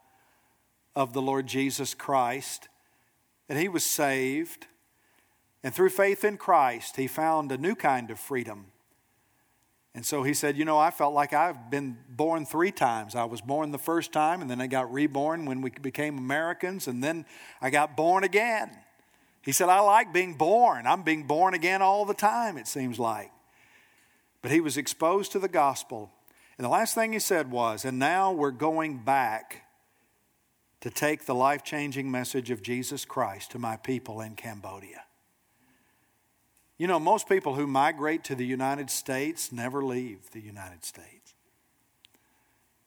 of 0.95 1.13
the 1.13 1.21
Lord 1.21 1.47
Jesus 1.47 1.93
Christ 1.93 2.67
and 3.47 3.59
he 3.59 3.67
was 3.67 3.83
saved. 3.83 4.67
And 5.63 5.73
through 5.73 5.89
faith 5.89 6.23
in 6.23 6.37
Christ, 6.37 6.97
he 6.97 7.07
found 7.07 7.51
a 7.51 7.57
new 7.57 7.75
kind 7.75 8.11
of 8.11 8.19
freedom. 8.19 8.67
And 9.93 10.05
so 10.05 10.23
he 10.23 10.33
said, 10.33 10.57
You 10.57 10.65
know, 10.65 10.77
I 10.77 10.91
felt 10.91 11.13
like 11.13 11.33
I've 11.33 11.71
been 11.71 11.97
born 12.09 12.45
three 12.45 12.71
times. 12.71 13.15
I 13.15 13.23
was 13.23 13.41
born 13.41 13.71
the 13.71 13.77
first 13.77 14.11
time, 14.11 14.41
and 14.41 14.49
then 14.49 14.61
I 14.61 14.67
got 14.67 14.91
reborn 14.91 15.45
when 15.45 15.61
we 15.61 15.69
became 15.69 16.17
Americans, 16.17 16.87
and 16.87 17.03
then 17.03 17.25
I 17.61 17.69
got 17.69 17.95
born 17.95 18.23
again. 18.23 18.71
He 19.45 19.51
said, 19.51 19.69
I 19.69 19.79
like 19.81 20.11
being 20.11 20.33
born. 20.33 20.87
I'm 20.87 21.03
being 21.03 21.27
born 21.27 21.53
again 21.53 21.83
all 21.83 22.03
the 22.03 22.15
time, 22.15 22.57
it 22.57 22.67
seems 22.67 22.97
like. 22.97 23.31
But 24.41 24.49
he 24.49 24.59
was 24.59 24.75
exposed 24.75 25.31
to 25.33 25.39
the 25.39 25.47
gospel. 25.47 26.11
And 26.57 26.65
the 26.65 26.69
last 26.69 26.95
thing 26.95 27.13
he 27.13 27.19
said 27.19 27.51
was, 27.51 27.85
And 27.85 27.99
now 27.99 28.31
we're 28.31 28.49
going 28.49 28.97
back 28.97 29.61
to 30.81 30.89
take 30.89 31.25
the 31.25 31.35
life 31.35 31.63
changing 31.63 32.09
message 32.09 32.49
of 32.49 32.63
Jesus 32.63 33.05
Christ 33.05 33.51
to 33.51 33.59
my 33.59 33.77
people 33.77 34.19
in 34.19 34.35
Cambodia. 34.35 35.03
You 36.79 36.87
know, 36.87 36.99
most 36.99 37.29
people 37.29 37.53
who 37.53 37.67
migrate 37.67 38.23
to 38.25 38.35
the 38.35 38.45
United 38.45 38.89
States 38.89 39.51
never 39.51 39.85
leave 39.85 40.31
the 40.31 40.41
United 40.41 40.83
States. 40.83 41.35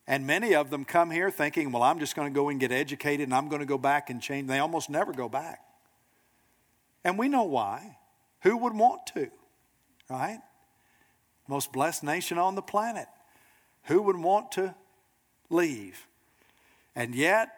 And 0.08 0.26
many 0.26 0.56
of 0.56 0.70
them 0.70 0.84
come 0.84 1.10
here 1.12 1.30
thinking, 1.30 1.70
well, 1.70 1.84
I'm 1.84 2.00
just 2.00 2.16
going 2.16 2.32
to 2.32 2.34
go 2.34 2.48
and 2.48 2.58
get 2.58 2.72
educated 2.72 3.28
and 3.28 3.34
I'm 3.34 3.48
going 3.48 3.60
to 3.60 3.66
go 3.66 3.78
back 3.78 4.10
and 4.10 4.20
change. 4.20 4.48
They 4.48 4.58
almost 4.58 4.90
never 4.90 5.12
go 5.12 5.28
back. 5.28 5.60
And 7.04 7.18
we 7.18 7.28
know 7.28 7.44
why. 7.44 7.96
Who 8.42 8.56
would 8.58 8.74
want 8.74 9.06
to, 9.14 9.30
right? 10.08 10.40
Most 11.48 11.72
blessed 11.72 12.04
nation 12.04 12.38
on 12.38 12.54
the 12.54 12.62
planet. 12.62 13.08
Who 13.84 14.02
would 14.02 14.16
want 14.16 14.52
to 14.52 14.74
leave? 15.50 16.06
And 16.94 17.14
yet, 17.14 17.50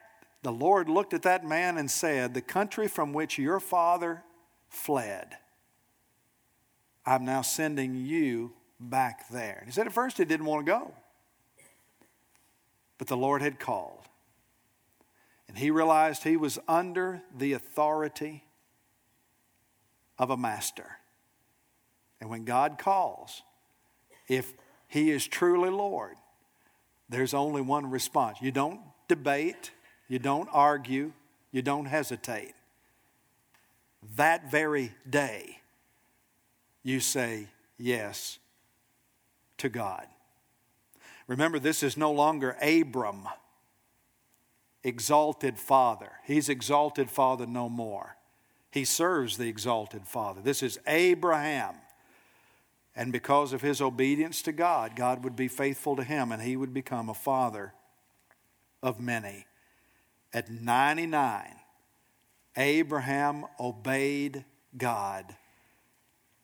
the 0.43 0.53
Lord 0.53 0.89
looked 0.89 1.13
at 1.13 1.23
that 1.23 1.45
man 1.45 1.77
and 1.77 1.91
said, 1.91 2.33
The 2.33 2.41
country 2.41 2.89
from 2.89 3.13
which 3.13 3.39
your 3.39 3.61
father 3.61 4.23
fled, 4.69 5.37
I'm 7.05 7.25
now 7.25 7.43
sending 7.43 7.95
you 7.95 8.53
back 8.79 9.29
there. 9.29 9.57
And 9.59 9.67
He 9.67 9.73
said 9.73 9.87
at 9.87 9.93
first 9.93 10.17
he 10.17 10.25
didn't 10.25 10.47
want 10.47 10.65
to 10.65 10.73
go. 10.73 10.95
But 12.97 13.09
the 13.09 13.17
Lord 13.17 13.43
had 13.43 13.59
called. 13.59 14.09
And 15.49 15.59
he 15.59 15.71
realized 15.71 16.23
he 16.23 16.37
was 16.37 16.59
under 16.69 17.23
the 17.37 17.55
authority 17.55 18.45
of 20.21 20.29
a 20.29 20.37
master. 20.37 20.99
And 22.21 22.29
when 22.29 22.45
God 22.45 22.77
calls, 22.79 23.43
if 24.29 24.53
he 24.87 25.11
is 25.11 25.27
truly 25.27 25.71
Lord, 25.71 26.17
there's 27.09 27.33
only 27.33 27.63
one 27.63 27.91
response. 27.91 28.37
You 28.43 28.53
don't 28.53 28.81
debate, 29.09 29.71
you 30.09 30.19
don't 30.19 30.49
argue, 30.53 31.13
you 31.51 31.63
don't 31.63 31.87
hesitate. 31.87 32.53
That 34.17 34.51
very 34.51 34.93
day, 35.09 35.61
you 36.83 37.01
say 37.01 37.49
yes 37.79 38.39
to 39.57 39.71
God. 39.71 40.07
Remember, 41.27 41.59
this 41.59 41.83
is 41.83 41.97
no 41.97 42.13
longer 42.13 42.59
Abram, 42.61 43.27
exalted 44.85 45.59
father. 45.59 46.11
He's 46.27 46.51
exalted 46.51 47.11
father 47.11 47.47
no 47.47 47.71
more. 47.71 48.17
He 48.71 48.85
serves 48.85 49.37
the 49.37 49.49
exalted 49.49 50.07
father. 50.07 50.41
This 50.41 50.63
is 50.63 50.79
Abraham. 50.87 51.75
And 52.95 53.13
because 53.13 53.53
of 53.53 53.63
his 53.63 53.81
obedience 53.81 54.43
to 54.43 54.53
God, 54.53 54.97
God 54.97 55.25
would 55.25 55.37
be 55.37 55.49
faithful 55.49 55.97
to 55.97 56.05
him 56.05 56.33
and 56.33 56.43
he 56.43 56.57
would 56.57 56.75
become 56.75 57.09
a 57.09 57.15
father 57.15 57.73
of 58.83 59.01
many. 59.01 59.47
At 60.33 60.51
99, 60.51 61.55
Abraham 62.57 63.47
obeyed 63.59 64.45
God 64.77 65.37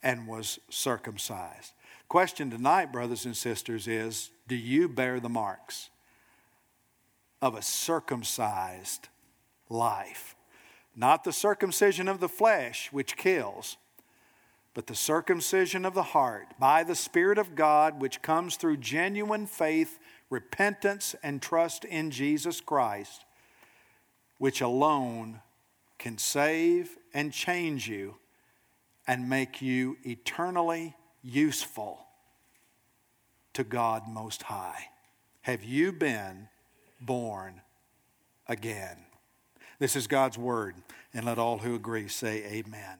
and 0.03 0.27
was 0.29 0.59
circumcised. 0.71 1.73
Question 2.09 2.51
tonight, 2.51 2.93
brothers 2.93 3.25
and 3.25 3.37
sisters, 3.37 3.89
is 3.89 4.31
do 4.47 4.55
you 4.55 4.89
bear 4.89 5.19
the 5.19 5.29
marks 5.29 5.91
of 7.43 7.57
a 7.57 7.63
circumcised 7.63 9.09
life? 9.69 10.36
Not 10.97 11.25
the 11.25 11.33
circumcision 11.33 12.09
of 12.09 12.21
the 12.21 12.29
flesh, 12.29 12.89
which 12.91 13.19
kills, 13.19 13.77
but 14.73 14.87
the 14.87 14.95
circumcision 14.95 15.85
of 15.85 15.95
the 15.95 16.03
heart 16.03 16.49
by 16.59 16.83
the 16.83 16.95
Spirit 16.95 17.37
of 17.37 17.55
God, 17.55 18.01
which 18.01 18.23
comes 18.23 18.57
through 18.57 18.79
genuine 18.79 19.47
faith, 19.47 19.99
repentance, 20.31 21.15
and 21.23 21.43
trust 21.43 21.85
in 21.85 22.11
Jesus 22.11 22.63
Christ, 22.63 23.27
which 24.39 24.63
alone 24.63 25.41
can 25.99 26.17
save 26.17 26.97
and 27.13 27.33
change 27.33 27.89
you 27.89 28.17
and 29.07 29.29
make 29.29 29.63
you 29.63 29.97
eternally 30.05 30.95
useful 31.23 32.07
to 33.53 33.65
God 33.65 34.09
Most 34.09 34.45
High? 34.45 34.89
Have 35.43 35.65
you 35.65 35.93
been 35.93 36.49
born 37.01 37.61
again? 38.49 39.06
This 39.79 39.97
is 39.97 40.07
God's 40.07 40.39
word, 40.39 40.75
and 41.13 41.27
let 41.27 41.39
all 41.39 41.59
who 41.59 41.75
agree 41.75 42.09
say, 42.09 42.45
Amen. 42.45 42.99